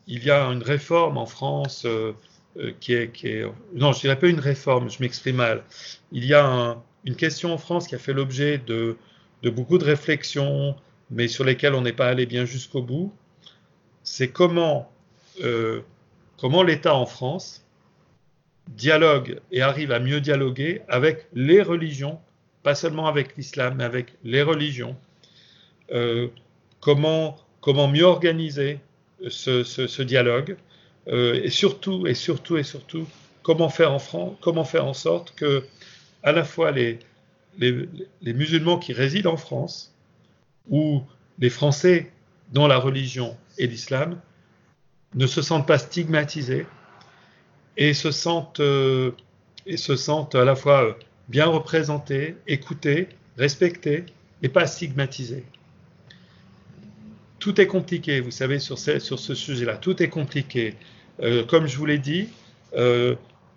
[0.05, 2.13] il y a une réforme en France euh,
[2.79, 5.63] qui, est, Non, je dirais pas une réforme, je m'exprime mal.
[6.11, 8.97] Il y a une question en France qui a fait l'objet de,
[9.43, 10.75] beaucoup de réflexions,
[11.09, 13.11] mais sur lesquelles on n'est pas allé bien jusqu'au bout.
[14.03, 14.91] C'est comment,
[16.37, 17.65] comment l'État en France
[18.69, 22.19] dialogue et arrive à mieux dialoguer avec les religions,
[22.63, 24.95] pas seulement avec l'islam, mais avec les religions.
[25.91, 26.27] Euh,
[26.79, 28.79] comment, comment mieux organiser
[29.27, 30.55] ce, dialogue
[31.07, 33.07] euh, et surtout, et surtout, et surtout,
[33.41, 35.63] comment faire en France, comment faire en sorte que
[36.21, 36.99] à la fois les,
[37.57, 37.89] les,
[38.21, 39.95] les musulmans qui résident en France
[40.69, 41.01] ou
[41.39, 42.11] les Français
[42.51, 44.19] dont la religion est l'islam
[45.15, 46.67] ne se sentent pas stigmatisés
[47.79, 49.11] et se sentent, euh,
[49.65, 50.97] et se sentent à la fois
[51.29, 53.07] bien représentés, écoutés,
[53.37, 54.03] respectés
[54.43, 55.45] et pas stigmatisés.
[57.39, 59.77] Tout est compliqué, vous savez, sur ce, sur ce sujet-là.
[59.77, 60.75] Tout est compliqué.
[61.21, 62.27] Euh, comme je vous l'ai dit,
[62.75, 63.15] euh,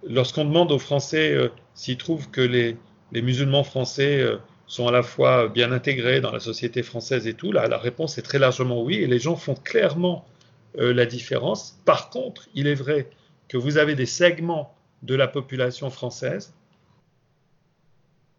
[0.09, 1.37] lorsqu'on demande aux Français
[1.75, 2.77] s'ils trouvent que les,
[3.11, 4.25] les musulmans français
[4.69, 8.19] sont à la fois bien intégrés dans la société française et tout, là, la réponse
[8.19, 10.25] est très largement oui, et les gens font clairement
[10.79, 11.81] la différence.
[11.85, 13.09] Par contre, il est vrai
[13.53, 16.55] que vous avez des segments de la population française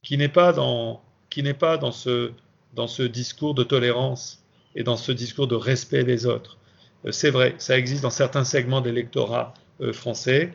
[0.02, 2.32] qui n'est pas dans, qui n'est pas dans ce,
[2.74, 4.44] dans ce discours de tolérance
[4.76, 6.58] et dans ce discours de respect des autres.
[7.06, 10.52] Euh, c'est vrai, ça existe dans certains segments d'électorat euh, français.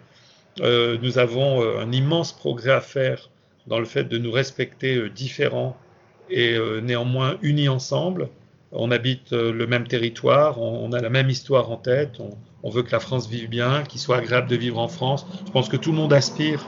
[0.60, 3.30] Euh, nous avons un immense progrès à faire
[3.68, 5.76] dans le fait de nous respecter différents
[6.30, 8.28] et néanmoins unis ensemble.
[8.72, 12.20] On habite le même territoire, on, a la même histoire en tête,
[12.62, 15.26] on, veut que la France vive bien, qu'il soit agréable de vivre en France.
[15.46, 16.66] Je pense que tout le monde aspire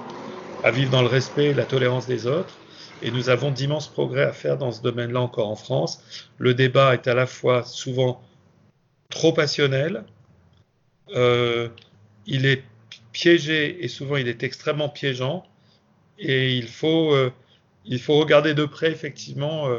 [0.64, 2.56] à vivre dans le respect et la tolérance des autres.
[3.02, 6.02] Et nous avons d'immenses progrès à faire dans ce domaine-là encore en France.
[6.38, 8.22] Le débat est à la fois souvent
[9.10, 10.04] trop passionnel,
[11.14, 11.68] euh,
[12.26, 12.62] il est
[13.12, 15.44] piégé et souvent il est extrêmement piégeant.
[16.18, 17.32] Et il faut, euh,
[17.84, 19.78] il faut regarder de près effectivement euh,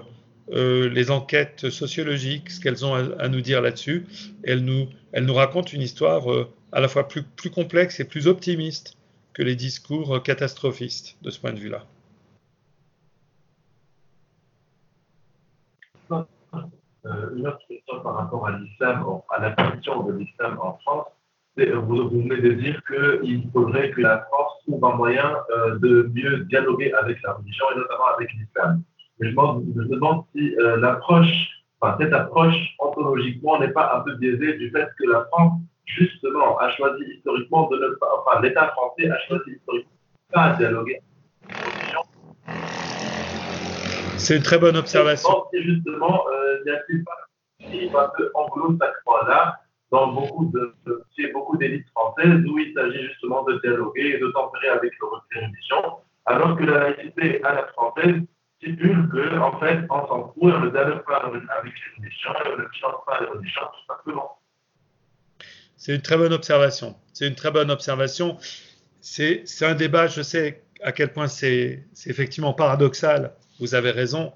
[0.54, 4.06] euh, les enquêtes sociologiques, ce qu'elles ont à, nous dire là-dessus.
[4.44, 4.90] Elles nous,
[5.34, 8.98] racontent une histoire euh, à la fois plus, plus, complexe et plus optimiste
[9.34, 11.86] que les discours euh, catastrophistes de ce point de vue-là.
[17.34, 21.08] une autre question par rapport à l'islam, à l'apparition de l'islam en France.
[21.58, 25.36] Vous, vous, venez de dire qu'il faudrait que la France trouve un moyen
[25.80, 28.84] de mieux dialoguer avec la religion et notamment avec l'islam
[29.22, 31.50] je me demande si euh, l'approche,
[31.80, 36.58] enfin, cette approche ontologiquement n'est pas un peu biaisée du fait que la France, justement,
[36.58, 40.56] a choisi historiquement de ne pas, enfin, l'État français a choisi historiquement de ne pas
[40.58, 41.02] dialoguer.
[44.18, 45.46] C'est une très bonne observation.
[45.54, 47.18] Et justement, euh, n'y a-t-il pas
[48.00, 49.60] un peu anglo-saxon-là
[49.92, 50.74] dans beaucoup de,
[51.18, 55.08] chez beaucoup d'élites françaises où il s'agit justement de dialoguer et de tempérer avec le
[55.08, 58.22] religion, alors que la laïcité à la française
[58.62, 59.86] que, en fait,
[60.60, 62.68] ne dialogue pas avec les les.
[65.78, 66.96] C'est une très bonne observation.
[67.12, 68.38] C'est une très bonne observation.
[69.00, 73.34] C'est un débat, je sais à quel point c'est effectivement paradoxal.
[73.60, 74.34] Vous avez raison,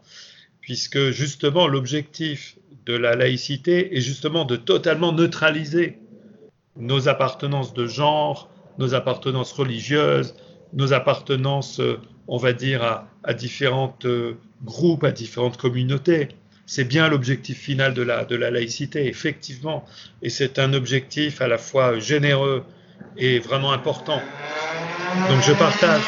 [0.61, 5.99] puisque justement l'objectif de la laïcité est justement de totalement neutraliser
[6.75, 10.35] nos appartenances de genre, nos appartenances religieuses,
[10.73, 11.81] nos appartenances
[12.27, 16.29] on va dire, à, à différents euh, groupes, à différentes communautés.
[16.65, 19.85] C'est bien l'objectif final de la, laïcité, effectivement.
[20.21, 22.63] Et c'est un objectif à la fois généreux
[23.17, 24.21] et vraiment important.
[25.29, 26.01] Donc je partage,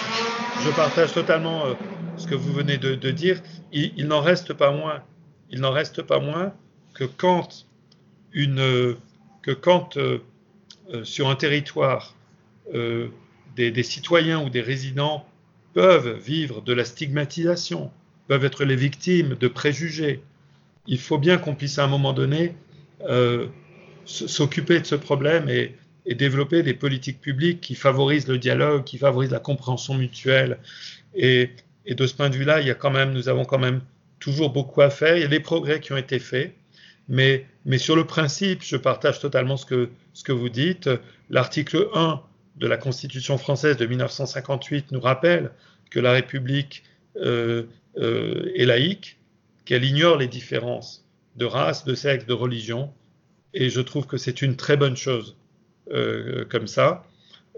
[0.64, 1.74] je partage totalement euh,
[2.18, 3.42] ce que vous venez de, dire.
[3.72, 5.04] Il, n'en reste pas moins,
[5.52, 6.54] il n'en reste pas moins
[6.96, 7.68] que quand
[8.32, 8.96] une,
[9.44, 10.20] que quand euh,
[11.04, 12.16] sur un territoire
[13.56, 15.26] des, citoyens ou des résidents
[15.78, 17.92] peuvent vivre de la stigmatisation,
[18.28, 20.24] peuvent être les victimes de préjugés.
[20.88, 22.56] Il faut bien qu'on puisse à un moment donné
[23.08, 23.46] euh,
[24.06, 25.76] s'occuper de ce problème et,
[26.16, 30.58] développer des politiques publiques qui favorisent le dialogue, qui favorisent la compréhension mutuelle.
[31.14, 31.52] Et,
[31.88, 33.82] de ce point de vue-là, il y a quand même, nous avons quand même
[34.20, 35.16] toujours beaucoup à faire.
[35.16, 36.56] Il y a des progrès qui ont été faits,
[37.08, 37.46] mais,
[37.78, 40.90] sur le principe, je partage totalement ce que vous dites.
[41.30, 42.20] L'article 1
[42.58, 45.52] de la Constitution française de 1958 nous rappelle
[45.90, 46.84] que la République
[47.18, 47.64] euh,
[47.98, 49.20] euh, est laïque,
[49.66, 51.06] qu'elle ignore les différences
[51.36, 52.92] de race, de sexe, de religion,
[53.54, 55.38] et je trouve que c'est une très bonne chose
[55.92, 57.06] euh, comme ça.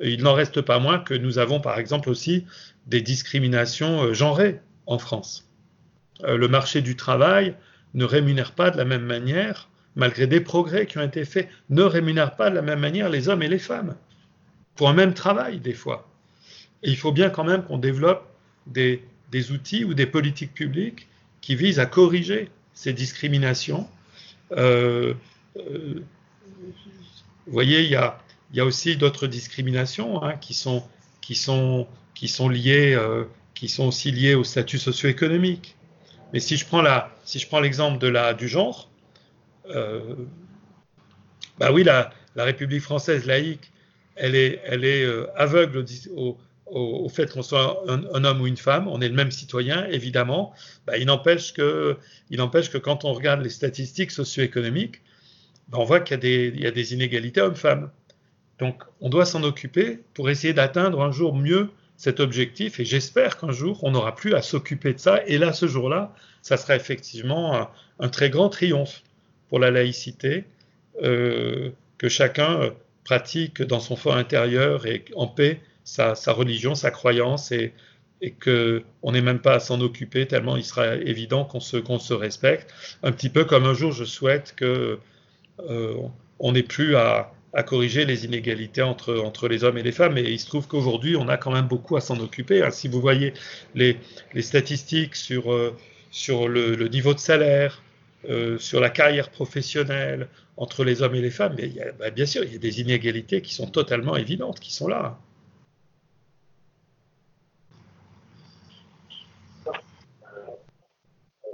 [0.01, 2.45] Il n'en reste pas moins que nous avons par exemple aussi
[2.87, 5.49] des discriminations genrées en France.
[6.23, 7.55] le marché du travail
[7.93, 11.83] ne rémunère pas de la même manière, malgré des progrès qui ont été faits, ne
[11.83, 13.95] rémunère pas de la même manière les hommes et les femmes
[14.79, 16.07] pour un même travail des fois.
[16.83, 18.25] Il faut bien quand même qu'on développe
[18.65, 19.01] des,
[19.51, 21.09] outils ou des politiques publiques
[21.41, 23.89] qui visent à corriger ces discriminations.
[24.53, 25.15] Euh,
[25.57, 26.01] euh,
[27.45, 28.21] vous voyez, il y a,
[28.65, 30.81] aussi d'autres discriminations hein, qui, sont,
[31.19, 32.97] qui sont, qui sont liées,
[33.79, 35.75] aussi liées au statut socio-économique.
[36.31, 37.99] Mais si je prends l'exemple
[38.37, 38.89] du genre,
[41.59, 43.73] bah oui, la République française laïque,
[44.19, 45.05] elle est, est
[45.35, 46.37] aveugle au,
[46.71, 50.53] au, fait qu'on soit un, homme ou une femme, on est le même citoyen, évidemment,
[50.85, 51.97] bah, il n'empêche que,
[52.31, 55.01] que quand on regarde les statistiques socio-économiques,
[55.69, 56.23] bah, on voit qu'il
[56.59, 57.89] y, a des inégalités hommes-femmes.
[58.59, 63.37] Donc on doit s'en occuper pour essayer d'atteindre un jour mieux cet objectif et j'espère
[63.37, 66.75] qu'un jour on n'aura plus à s'occuper de ça et là ce jour-là, ça sera
[66.75, 69.03] effectivement un, très grand triomphe
[69.47, 70.45] pour la laïcité
[71.03, 72.69] euh, que chacun euh,
[73.03, 77.73] pratique dans son fort intérieur et en paix sa, religion, sa croyance et,
[78.21, 81.99] et qu'on n'ait même pas à s'en occuper tellement il sera évident qu'on se, qu'on
[81.99, 82.71] se respecte.
[83.01, 84.99] Un petit peu comme un jour je souhaite que
[85.67, 85.95] euh,
[86.39, 90.17] on n'ait plus à, à, corriger les inégalités entre, entre les hommes et les femmes.
[90.17, 92.63] Et il se trouve qu'aujourd'hui, on a quand même beaucoup à s'en occuper.
[92.63, 92.71] Hein.
[92.71, 93.33] Si vous voyez
[93.75, 93.97] les,
[94.33, 95.75] les statistiques sur, euh,
[96.11, 97.81] sur le, niveau de salaire,
[98.27, 102.43] euh, sur la carrière professionnelle entre les hommes et les femmes, mais bah, bien sûr,
[102.43, 105.17] il y a des inégalités qui sont totalement évidentes, qui sont là.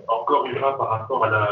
[0.07, 1.47] encore une fois par rapport à la,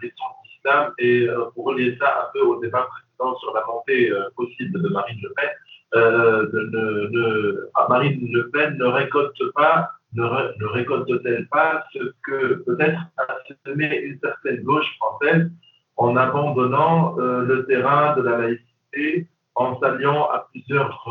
[0.00, 4.10] question d'islam et euh, pour relier ça un peu au débat précédent sur la montée
[4.10, 5.50] euh, possible de Marine Le Pen,
[5.92, 13.38] de, Marine Le Pen ne récolte pas, ne, ne récolte-t-elle pas ce que peut-être a
[13.66, 15.50] semé une certaine gauche française
[15.96, 21.06] en abandonnant le terrain de la laïcité, en s'alliant à plusieurs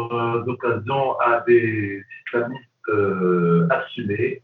[0.47, 2.65] occasions à des islamistes
[3.69, 4.41] assumés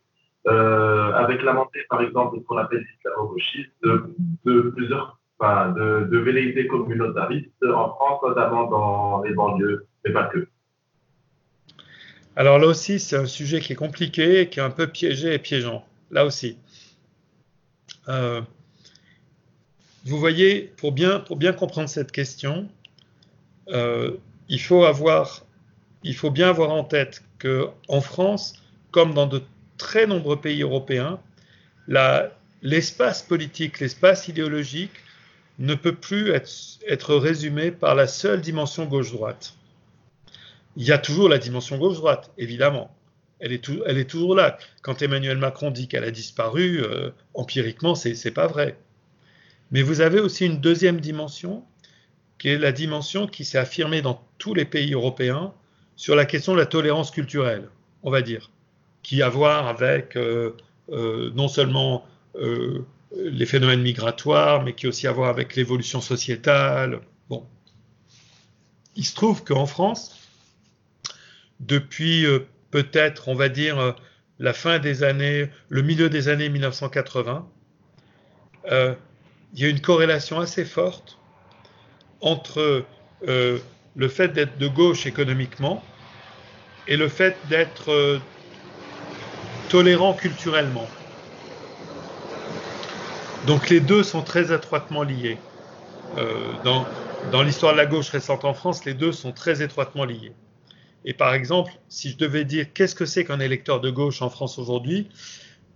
[0.48, 4.14] euh, avec la montée, par exemple, de ce qu'on appelle l'islamo-gauchisme,
[4.46, 10.48] de, plusieurs, enfin, de velléités communautaristes en France, notamment dans les banlieues, mais pas que.
[12.36, 15.40] Alors là aussi, c'est un sujet qui est compliqué, qui est un peu piégé et
[15.40, 15.86] piégeant.
[16.12, 16.58] Là aussi.
[18.08, 18.42] Euh,
[20.06, 21.20] vous voyez, pour bien,
[21.54, 22.70] comprendre cette question,
[23.70, 24.12] euh,
[24.50, 25.46] il, faut avoir,
[26.04, 28.62] il faut bien avoir en tête qu'en France,
[28.92, 29.42] comme dans de
[29.78, 31.20] très nombreux pays européens,
[32.62, 34.94] l'espace politique, l'espace idéologique
[35.58, 39.56] ne peut plus être, résumé par la seule dimension gauche-droite.
[40.78, 42.96] Il y a toujours la dimension gauche-droite, évidemment.
[43.40, 44.58] Elle est, toujours là.
[44.82, 48.78] Quand Emmanuel Macron dit qu'elle a disparu, euh, empiriquement, c'est n'est pas vrai.
[49.72, 51.64] Mais vous avez aussi une deuxième dimension,
[52.38, 55.54] qui est la dimension qui s'est affirmée dans tous les pays européens
[55.96, 57.70] sur la question de la tolérance culturelle,
[58.04, 58.52] on va dire
[59.06, 60.58] qui a à voir avec euh,
[60.90, 62.06] euh, non seulement
[63.16, 67.00] les phénomènes migratoires, mais qui a aussi à voir avec l'évolution sociétale.
[67.30, 67.46] Bon.
[68.98, 70.25] Il se trouve qu'en France,
[71.60, 72.26] depuis
[72.72, 73.96] peut-être, on va dire,
[74.40, 77.48] la fin des années, le milieu des années 1980,
[78.68, 78.96] il
[79.54, 81.18] y a une corrélation assez forte
[82.22, 82.86] entre
[83.26, 85.84] le fait d'être de gauche économiquement
[86.88, 88.20] et le fait d'être
[89.70, 90.88] tolérant culturellement.
[93.48, 95.38] Donc les deux sont très étroitement liés.
[96.18, 96.54] Euh,
[97.32, 100.34] dans l'histoire de la gauche récente en France, les deux sont très étroitement liés.
[101.06, 104.30] Et par exemple, si je devais dire qu'est-ce que c'est qu'un électeur de gauche en
[104.30, 105.08] France aujourd'hui,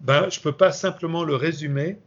[0.02, 1.98] ben, je ne peux pas simplement le résumer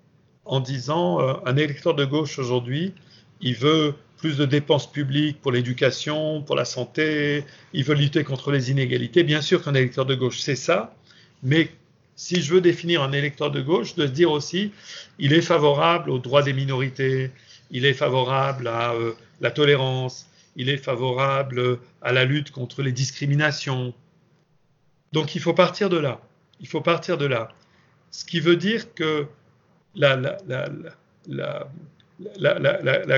[0.44, 2.94] en disant euh, un électeur de gauche aujourd'hui,
[3.40, 8.50] il veut plus de dépenses publiques pour l'éducation, pour la santé, il veut lutter contre
[8.50, 9.22] les inégalités.
[9.22, 10.94] Bien sûr qu'un électeur de gauche, c'est ça,
[11.42, 11.70] mais
[12.16, 14.72] si je veux définir un électeur de gauche, de dire aussi,
[15.18, 17.30] il est favorable aux droits des minorités,
[17.70, 22.92] il est favorable à euh, la tolérance, il est favorable à la lutte contre les
[22.92, 23.94] discriminations.
[25.12, 26.20] Donc il faut partir de là.
[26.60, 27.48] Il faut partir de là.
[28.10, 29.26] Ce qui veut dire que
[29.94, 30.16] la,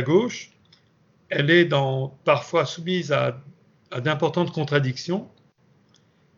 [0.03, 0.51] gauche,
[1.29, 1.69] elle est
[2.25, 3.41] parfois soumise à,
[4.01, 5.29] d'importantes contradictions.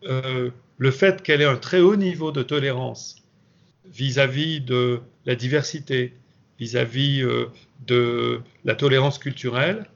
[0.03, 3.23] Euh, le fait qu'elle ait un très haut niveau de tolérance
[3.85, 6.13] vis-à-vis de la diversité,
[6.59, 7.47] vis-à-vis euh,
[7.85, 9.87] de la tolérance culturelle,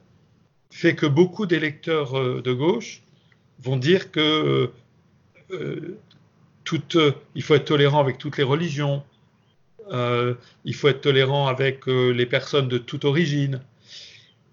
[0.71, 3.03] fait que beaucoup d'électeurs euh, de gauche
[3.59, 4.71] vont dire que
[5.51, 5.97] euh,
[7.35, 9.03] il faut être tolérant avec toutes les religions,
[9.91, 13.61] il faut être tolérant avec les personnes de toute origine.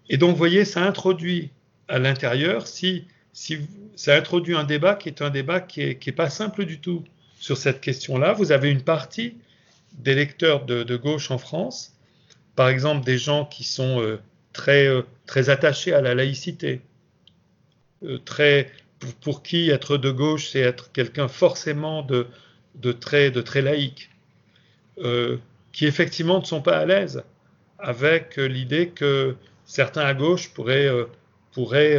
[0.08, 1.50] Et donc, vous voyez, ça introduit
[1.86, 3.04] à l'intérieur, si
[3.38, 3.60] si
[3.94, 7.04] ça introduit un débat qui est un débat qui n'est pas simple du tout
[7.38, 8.32] sur cette question-là.
[8.32, 9.36] Vous avez une partie
[9.92, 11.96] des lecteurs de, gauche en France,
[12.56, 14.20] par exemple des gens qui sont euh,
[14.52, 16.80] très, euh, très attachés à la laïcité,
[18.04, 18.70] euh, très,
[19.20, 22.26] pour, qui être de gauche, c'est être quelqu'un forcément de,
[22.76, 24.10] de, très, de très laïque,
[24.98, 25.38] euh,
[25.72, 27.22] qui effectivement ne sont pas à l'aise
[27.78, 30.90] avec l'idée que certains à gauche pourraient,
[31.52, 31.96] pourraient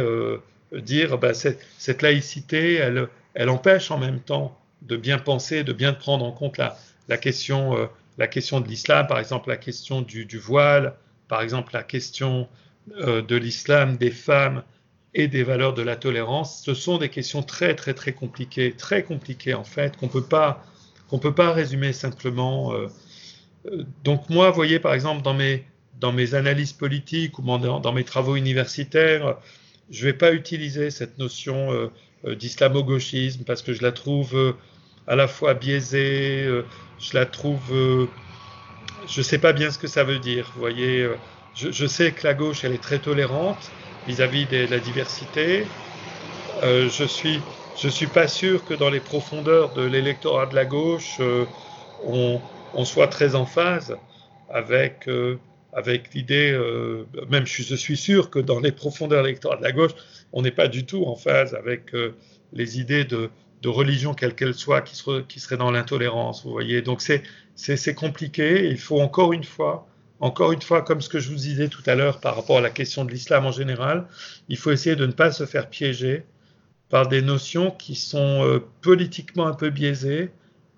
[0.74, 5.94] dire bah, cette, laïcité, elle, elle empêche en même temps de bien penser, de bien
[5.94, 6.76] prendre en compte la,
[7.08, 7.88] la question,
[8.18, 10.94] la question de l'islam, par exemple la question du voile,
[11.30, 12.48] par exemple la question
[12.98, 14.64] euh, de l'islam, des femmes
[15.14, 19.04] et des valeurs de la tolérance, ce sont des questions très très très compliquées, très
[19.04, 20.64] compliquées en fait, qu'on peut pas
[21.22, 22.72] peut pas résumer simplement.
[22.72, 22.88] Euh,
[23.66, 25.64] euh, donc moi, vous voyez par exemple dans mes
[26.00, 29.36] dans mes analyses politiques ou dans, mes travaux universitaires,
[29.90, 31.90] je vais pas utiliser cette notion
[32.24, 34.56] d'islamo-gauchisme parce que je la trouve
[35.06, 36.48] à la fois biaisée,
[36.98, 38.08] je la trouve
[39.10, 40.50] je sais pas bien ce que ça veut dire.
[40.54, 41.08] Vous voyez,
[41.54, 43.70] je, sais que la gauche, elle est très tolérante
[44.06, 45.64] vis-à-vis de la diversité.
[46.62, 47.40] Euh, je suis,
[47.76, 51.44] je suis pas sûr que dans les profondeurs de l'électorat de la gauche, euh,
[52.04, 52.40] on,
[52.84, 53.96] soit très en phase
[54.48, 55.38] avec, euh,
[55.72, 56.58] avec l'idée,
[57.28, 59.92] même je, suis sûr que dans les profondeurs de l'électorat de la gauche,
[60.32, 61.92] on n'est pas du tout en phase avec
[62.52, 63.30] les idées de,
[63.62, 66.44] de religion, quelle qu'elle soit, qui, serait, dans l'intolérance.
[66.44, 68.68] Vous voyez, donc c'est compliqué.
[68.68, 69.86] Il faut encore une fois
[70.20, 72.60] encore une fois, comme ce que je vous disais tout à l'heure par rapport à
[72.60, 74.06] la question de l'islam en général,
[74.48, 76.24] il faut essayer de ne pas se faire piéger
[76.90, 80.30] par des notions qui sont euh, politiquement un peu biaisées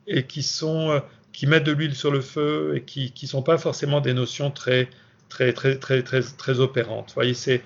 [0.06, 1.00] et qui sont euh,
[1.32, 4.50] qui mettent de l'huile sur le feu et qui ne sont pas forcément des notions
[4.50, 4.88] très
[5.28, 7.08] très très très très très opérantes.
[7.08, 7.62] Vous voyez, c'est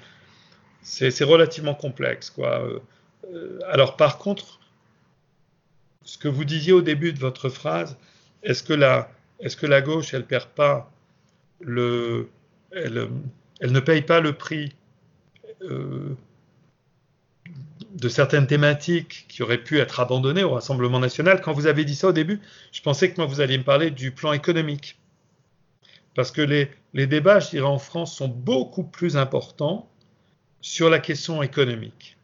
[0.82, 2.62] c'est relativement complexe quoi.
[2.62, 4.60] Euh, alors par contre,
[6.06, 7.98] ce que vous disiez au début de votre phrase,
[8.42, 8.72] est-ce que
[9.66, 10.90] la gauche elle perd pas
[11.60, 12.30] le,
[12.70, 13.08] elle,
[13.60, 14.72] ne paye pas le prix
[15.62, 16.14] euh,
[17.90, 21.40] de certaines thématiques qui auraient pu être abandonnées au Rassemblement national?
[21.40, 22.40] Quand vous avez dit ça au début,
[22.70, 24.98] je pensais que moi vous alliez me parler du plan économique.
[26.14, 29.90] Parce que les, les débats, je dirais, en France sont beaucoup plus importants
[30.60, 32.16] sur la question économique.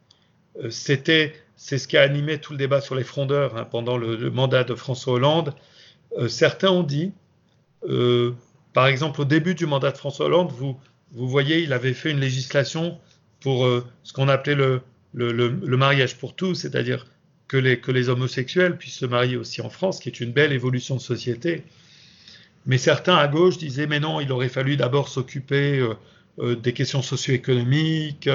[0.63, 3.95] Euh, c'était, c'est ce qui a animé tout le débat sur les frondeurs hein, pendant
[3.97, 5.55] le, mandat de François Hollande.
[6.17, 7.13] Euh, certains ont dit,
[8.73, 10.77] par exemple, au début du mandat de François Hollande, vous,
[11.11, 12.99] voyez, il avait fait une législation
[13.39, 14.81] pour euh, ce qu'on appelait le,
[15.77, 17.05] mariage pour tous, c'est-à-dire
[17.47, 20.51] que les, que les homosexuels puissent se marier aussi en France, qui est une belle
[20.51, 21.63] évolution de société.
[22.65, 25.93] Mais certains à gauche disaient, mais non, il aurait fallu d'abord s'occuper euh,
[26.39, 28.29] euh, des questions socio-économiques.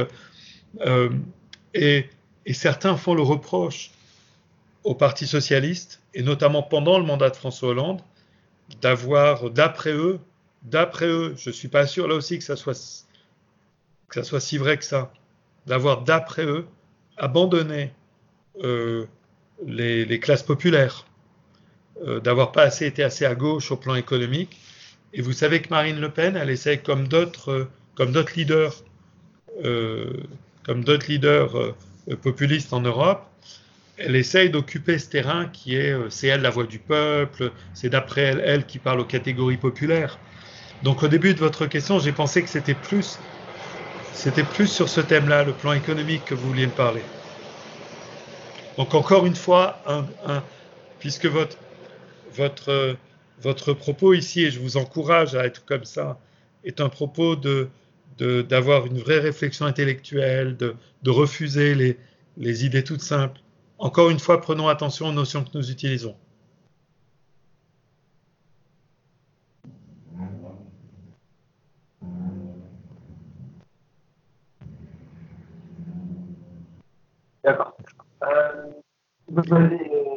[1.75, 2.07] Et,
[2.49, 3.91] et certains font le reproche
[4.83, 8.01] au Parti socialiste, et notamment pendant le mandat de François Hollande,
[8.81, 10.19] d'avoir, d'après eux,
[10.63, 13.05] d'après eux, je ne suis pas sûr là aussi que ça soit,
[14.09, 15.13] que ça soit si vrai que ça,
[15.67, 16.67] d'avoir d'après eux
[17.19, 17.93] abandonné
[18.65, 19.05] euh,
[19.67, 21.05] les, classes populaires,
[22.07, 24.59] euh, d'avoir pas assez été assez à gauche au plan économique.
[25.13, 28.85] Et vous savez que Marine Le Pen, elle essaye comme d'autres, comme d'autres leaders,
[29.65, 30.15] euh,
[30.63, 31.75] comme d'autres leaders
[32.17, 33.27] populistes en Europe,
[33.99, 38.23] elle essaye d'occuper ce terrain qui est, c'est elle la voix du peuple, c'est d'après
[38.23, 40.19] elle, elle qui parle aux catégories populaires.
[40.83, 43.19] Donc au début de votre question, j'ai pensé que c'était plus,
[44.13, 47.03] c'était plus sur ce thème-là, le plan économique, que vous vouliez me parler.
[48.77, 49.83] Donc encore une fois,
[51.01, 51.57] puisque votre,
[52.37, 52.97] votre,
[53.43, 56.19] votre propos ici, et je vous encourage à être comme ça,
[56.65, 57.69] est un propos de,
[58.43, 61.99] d'avoir une vraie réflexion intellectuelle, de, de refuser les,
[62.37, 63.41] les idées toutes simples.
[63.79, 66.17] Encore une fois, prenons attention aux notions que nous utilisons.
[77.45, 77.77] D'accord.
[78.25, 78.67] Euh,
[79.29, 80.08] vous avez euh,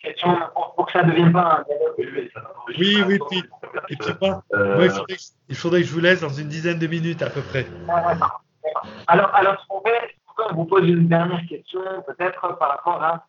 [0.00, 0.36] question
[0.76, 2.30] pour, que ça ne devienne pas un dialogue
[2.78, 3.42] Oui, oui, puis,
[3.88, 6.48] et puis moi, euh, il, faudrait que, il, faudrait que, je vous laisse dans une
[6.48, 7.66] dizaine de minutes à peu près.
[7.86, 8.42] D'accord.
[9.06, 9.66] Alors, alors,
[10.50, 13.24] on vous pose une dernière question, peut-être par rapport à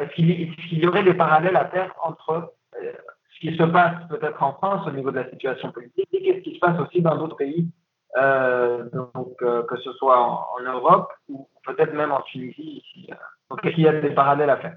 [0.00, 4.52] est-ce qu'il y aurait des parallèles à faire entre ce qui se passe peut-être en
[4.54, 7.36] France au niveau de la situation politique et ce qui se passe aussi dans d'autres
[7.36, 7.68] pays,
[8.14, 13.10] donc que ce soit en Europe ou peut-être même en Tunisie ici.
[13.50, 14.76] Donc, est-ce qu'il y a des parallèles à faire?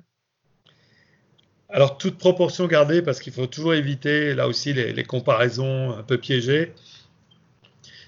[1.72, 6.18] Alors, toute proportion gardée, parce qu'il faut toujours éviter, là aussi, les, comparaisons un peu
[6.18, 6.74] piégées.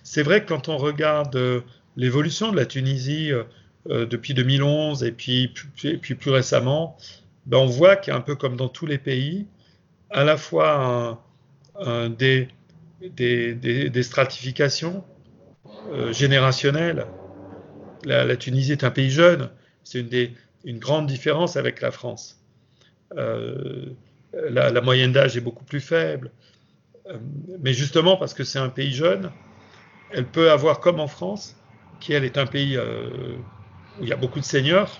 [0.03, 1.61] C'est vrai que quand on regarde euh,
[1.95, 3.43] l'évolution de la Tunisie euh,
[3.89, 6.97] euh, depuis 2011 et puis, plus récemment,
[7.45, 9.45] ben on voit qu'il un peu comme dans tous les pays,
[10.09, 11.23] à la fois
[12.17, 12.47] des,
[14.01, 15.03] stratifications
[16.11, 17.05] générationnelles
[18.05, 19.49] la, Tunisie est un pays jeune,
[19.83, 20.05] c'est
[20.65, 22.40] une grande différence avec la France.
[23.17, 23.85] Euh,
[24.33, 26.31] la, moyenne d'âge est beaucoup plus faible.
[27.07, 27.17] Euh,
[27.59, 29.31] mais justement, parce que c'est un pays jeune,
[30.11, 31.55] elle peut avoir, comme en France,
[31.99, 33.35] qui elle est un pays euh,
[33.99, 34.99] où il y a beaucoup de seniors,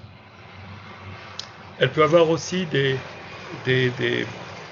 [1.79, 2.97] elle peut avoir aussi des,
[3.65, 3.95] des,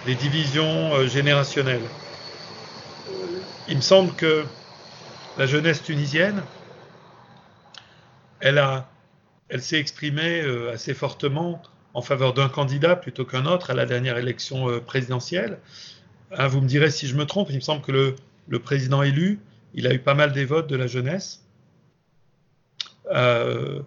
[0.05, 1.81] divisions générationnelles.
[3.67, 4.43] Il me semble que
[5.37, 6.43] la jeunesse tunisienne,
[8.41, 8.61] elle,
[9.49, 11.61] elle s'est exprimée assez fortement
[11.93, 15.59] en faveur d'un candidat plutôt qu'un autre à la dernière élection euh, présidentielle.
[16.31, 18.15] Ah, vous me direz si je me trompe, il me semble que
[18.47, 19.39] le, président élu,
[19.73, 21.43] il a eu pas mal des votes de la jeunesse.
[23.11, 23.81] Euh,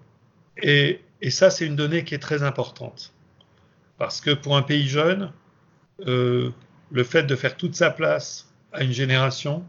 [0.57, 1.01] et,
[1.31, 3.13] ça, c'est une donnée qui est très importante.
[3.99, 5.33] Parce que pour un pays jeune,
[6.09, 6.51] euh,
[6.91, 9.65] le fait de faire toute sa place à une génération,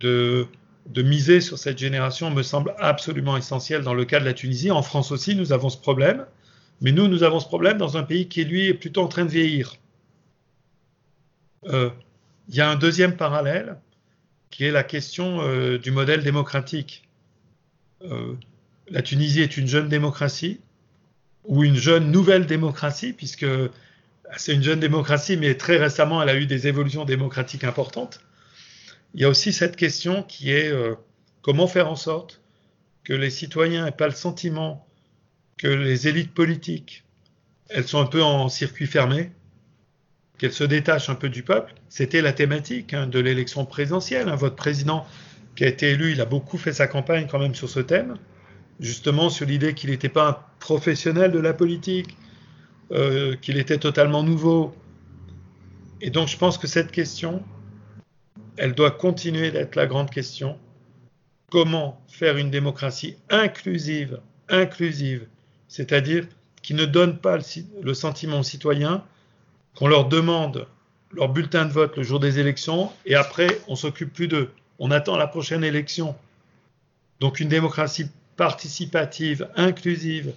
[0.00, 0.46] de,
[0.86, 4.70] de miser sur cette génération me semble absolument essentiel dans le cas de la Tunisie.
[4.70, 6.24] En France aussi, nous avons ce problème.
[6.80, 9.24] Mais nous, nous avons ce problème dans un pays qui, lui, est plutôt en train
[9.24, 9.76] de vieillir.
[11.66, 11.90] Euh,
[12.48, 13.76] il y a un deuxième parallèle
[14.50, 17.06] qui est la question euh, du modèle démocratique.
[18.02, 18.34] Euh,
[18.88, 20.60] la Tunisie est une jeune démocratie
[21.44, 23.46] ou une jeune nouvelle démocratie, puisque
[24.36, 28.20] c'est une jeune démocratie, mais très récemment, elle a eu des évolutions démocratiques importantes.
[29.14, 30.72] Il y a aussi cette question qui est
[31.42, 32.40] comment faire en sorte
[33.04, 34.86] que les citoyens n'aient pas le sentiment
[35.60, 37.04] que les élites politiques,
[37.68, 39.30] elles sont un peu en circuit fermé,
[40.38, 41.74] qu'elles se détachent un peu du peuple.
[41.90, 44.30] C'était la thématique hein, de l'élection présidentielle.
[44.30, 45.06] Votre président
[45.54, 48.16] qui a été élu, il a beaucoup fait sa campagne quand même sur ce thème,
[48.80, 52.16] justement sur l'idée qu'il n'était pas un professionnel de la politique,
[52.92, 54.74] euh, qu'il était totalement nouveau.
[56.00, 57.42] Et donc je pense que cette question,
[58.56, 60.58] elle doit continuer d'être la grande question.
[61.50, 65.26] Comment faire une démocratie inclusive, inclusive,
[65.70, 66.26] c'est-à-dire
[66.62, 67.38] qui ne donnent pas
[67.82, 69.04] le, sentiment aux citoyens
[69.76, 70.66] qu'on leur demande
[71.12, 74.50] leur bulletin de vote le jour des élections et après on s'occupe plus d'eux.
[74.80, 76.16] On attend la prochaine élection.
[77.20, 80.32] Donc une démocratie participative, inclusive,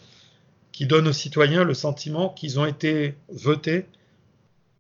[0.72, 3.88] qui donne aux citoyens le sentiment qu'ils ont été votés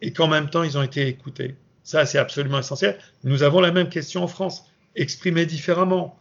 [0.01, 1.56] et qu'en même temps ils ont été écoutés.
[1.84, 2.99] Ça, c'est absolument essentiel.
[3.24, 6.18] Nous avons la même question en France, exprimée différemment,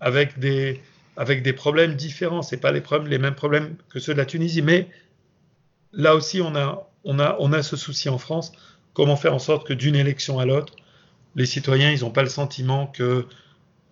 [0.00, 0.80] avec des,
[1.18, 2.42] avec des problèmes différents.
[2.42, 4.88] Ce pas les, les mêmes problèmes que ceux de la Tunisie, mais
[5.92, 8.52] là aussi, on a, on a, on a ce souci en France.
[8.94, 10.74] Comment faire en sorte que d'une élection à l'autre,
[11.34, 13.26] les citoyens, ils n'ont pas le sentiment que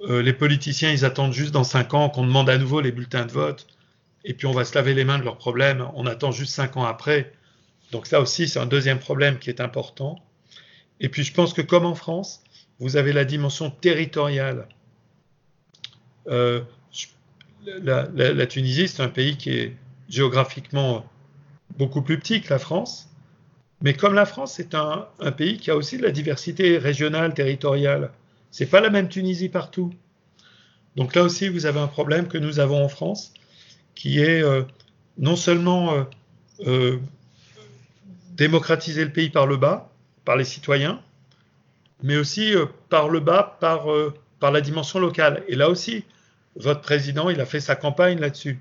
[0.03, 3.27] euh, les politiciens, ils attendent juste dans cinq ans qu'on demande à nouveau les bulletins
[3.27, 3.67] de vote,
[4.25, 5.87] et puis on va se laver les mains de leurs problèmes.
[5.95, 7.33] On attend juste cinq ans après.
[7.93, 10.23] Donc ça aussi, c'est un deuxième problème qui est important.
[11.01, 12.43] Et puis je pense que comme en France,
[12.79, 14.69] vous avez la dimension territoriale.
[16.29, 16.63] Euh,
[17.67, 19.77] la, Tunisie, c'est un pays qui est
[20.09, 21.05] géographiquement
[21.79, 23.09] beaucoup plus petit que la France.
[23.83, 28.11] Mais comme la France, c'est un, pays qui a aussi de la diversité régionale, territoriale.
[28.51, 29.93] C'est pas la même Tunisie partout.
[30.97, 33.35] Donc là aussi, vous avez un problème que nous avons en France,
[33.95, 34.63] qui est euh,
[35.19, 36.05] non seulement euh,
[36.67, 36.99] euh,
[38.33, 39.91] démocratiser le pays par le bas,
[40.25, 41.03] par les citoyens,
[42.03, 42.55] mais aussi
[42.89, 43.87] par le bas, par,
[44.41, 45.43] par la dimension locale.
[45.49, 46.05] Et là aussi,
[46.59, 48.59] votre président, il a fait sa campagne là-dessus,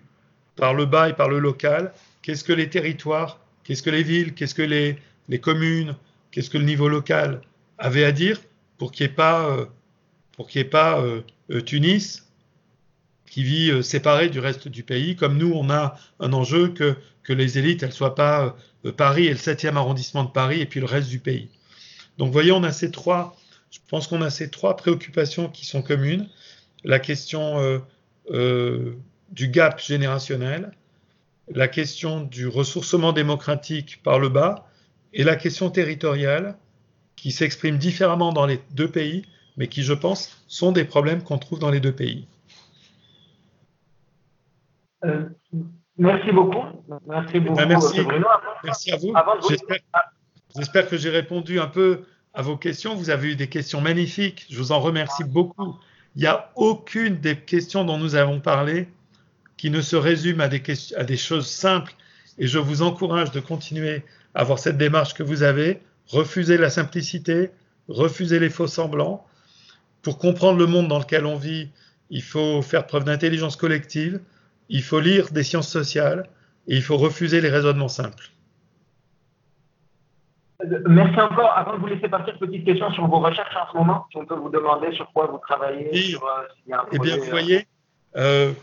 [0.56, 1.94] par le bas et par le local.
[2.22, 5.96] Qu'est-ce que les territoires, qu'est-ce que les villes, qu'est-ce que les, communes,
[6.32, 7.42] qu'est-ce que le niveau local
[7.78, 8.40] avait à dire
[8.78, 9.66] pour qu'il n'y ait pas, euh,
[10.40, 12.24] euh, euh, Tunis
[13.26, 17.34] qui vit séparée du reste du pays, comme nous, on a un enjeu que, que
[17.34, 18.56] les élites, elles ne soient pas
[18.96, 21.50] Paris et le 7e arrondissement de Paris et puis le reste du pays.
[22.18, 23.36] Donc, vous voyez, on a ces trois,
[23.72, 26.30] je pense qu'on a ces trois préoccupations qui sont communes
[26.86, 27.80] la question euh,
[28.32, 28.96] euh,
[29.32, 30.72] du gap générationnel,
[31.50, 34.68] la question du ressourcement démocratique par le bas
[35.14, 36.58] et la question territoriale
[37.16, 39.26] qui s'exprime différemment dans les deux pays,
[39.58, 42.28] mais qui, je pense, sont des problèmes qu'on trouve dans les deux pays.
[45.04, 45.26] Euh,
[45.98, 46.66] merci beaucoup.
[47.08, 48.28] Merci beaucoup, ben, merci, Bruno.
[48.64, 49.14] Merci à vous.
[50.56, 52.04] J'espère que j'ai répondu un peu
[52.34, 52.96] à vos questions.
[52.96, 54.46] Vous avez eu des questions magnifiques.
[54.50, 55.78] Je vous en remercie beaucoup.
[56.16, 58.88] Il n'y a aucune des questions dont nous avons parlé
[59.58, 61.94] qui ne se résume à des, choses simples.
[62.38, 65.82] Et je vous encourage de continuer à avoir cette démarche que vous avez.
[66.08, 67.52] Refuser la simplicité,
[67.88, 69.26] refuser les faux semblants.
[70.02, 71.70] Pour comprendre le monde dans lequel on vit,
[72.10, 74.20] il faut faire preuve d'intelligence collective,
[74.70, 76.30] il faut lire des sciences sociales
[76.68, 78.30] et il faut refuser les raisonnements simples.
[80.88, 81.52] Merci encore.
[81.56, 84.08] Avant de vous laisser partir, petite question sur vos recherches en ce moment.
[84.12, 85.94] Si on peut vous demander sur quoi vous travaillez.
[85.96, 87.68] Sur, euh, eh bien, vous voyez,
[88.16, 88.54] euh,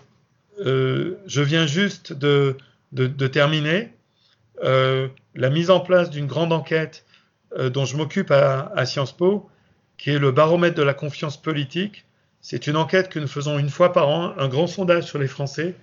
[0.60, 2.56] euh, je viens juste de,
[2.93, 3.93] de, terminer
[4.62, 7.05] la mise en place d'une grande enquête
[7.59, 9.51] dont je m'occupe à, à, Sciences Po,
[9.98, 12.06] qui est le baromètre de la confiance politique.
[12.40, 15.28] C'est une enquête que nous faisons une fois par an, un grand sondage sur les
[15.28, 15.74] Français.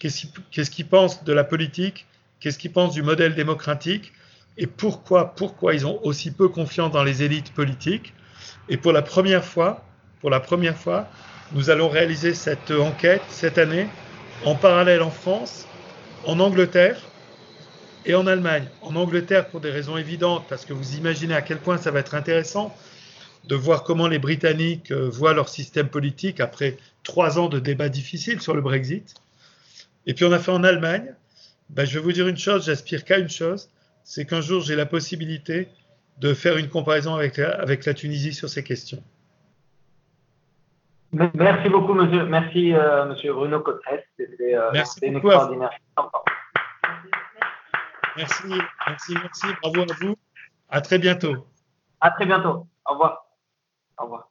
[0.00, 2.06] Qu'est-ce qu'ils pensent de la politique?
[2.40, 4.12] Qu'est-ce qu'ils pensent du modèle démocratique?
[4.58, 8.12] Et pourquoi, pourquoi ils ont aussi peu confiance dans les élites politiques
[8.68, 9.84] Et pour la première fois,
[10.20, 11.08] pour la première fois,
[11.52, 13.86] nous allons réaliser cette enquête cette année
[14.44, 15.66] en parallèle en France,
[16.24, 17.00] en Angleterre
[18.04, 18.68] et en Allemagne.
[18.82, 22.00] En Angleterre pour des raisons évidentes, parce que vous imaginez à quel point ça va
[22.00, 22.74] être intéressant
[23.44, 27.88] de voir comment les Britanniques euh, voient leur système politique après trois ans de débats
[27.88, 29.14] difficiles sur le Brexit.
[30.06, 31.14] Et puis on a fait en Allemagne.
[31.70, 33.68] Ben, je vais vous dire une chose, j'aspire qu'à une chose,
[34.04, 35.68] c'est qu'un jour j'ai la possibilité
[36.18, 39.02] de faire une comparaison avec avec la Tunisie sur ces questions.
[41.12, 42.24] Merci beaucoup, monsieur.
[42.24, 43.82] Merci, euh, monsieur Bruno Cotres.
[44.18, 44.72] C'était euh,
[45.02, 45.70] une extraordinaire.
[48.16, 48.48] Merci,
[48.86, 49.46] merci, merci.
[49.62, 50.16] Bravo à vous.
[50.70, 51.46] À très bientôt.
[52.00, 52.66] À très bientôt.
[52.86, 53.26] Au revoir.
[53.98, 54.28] Au revoir.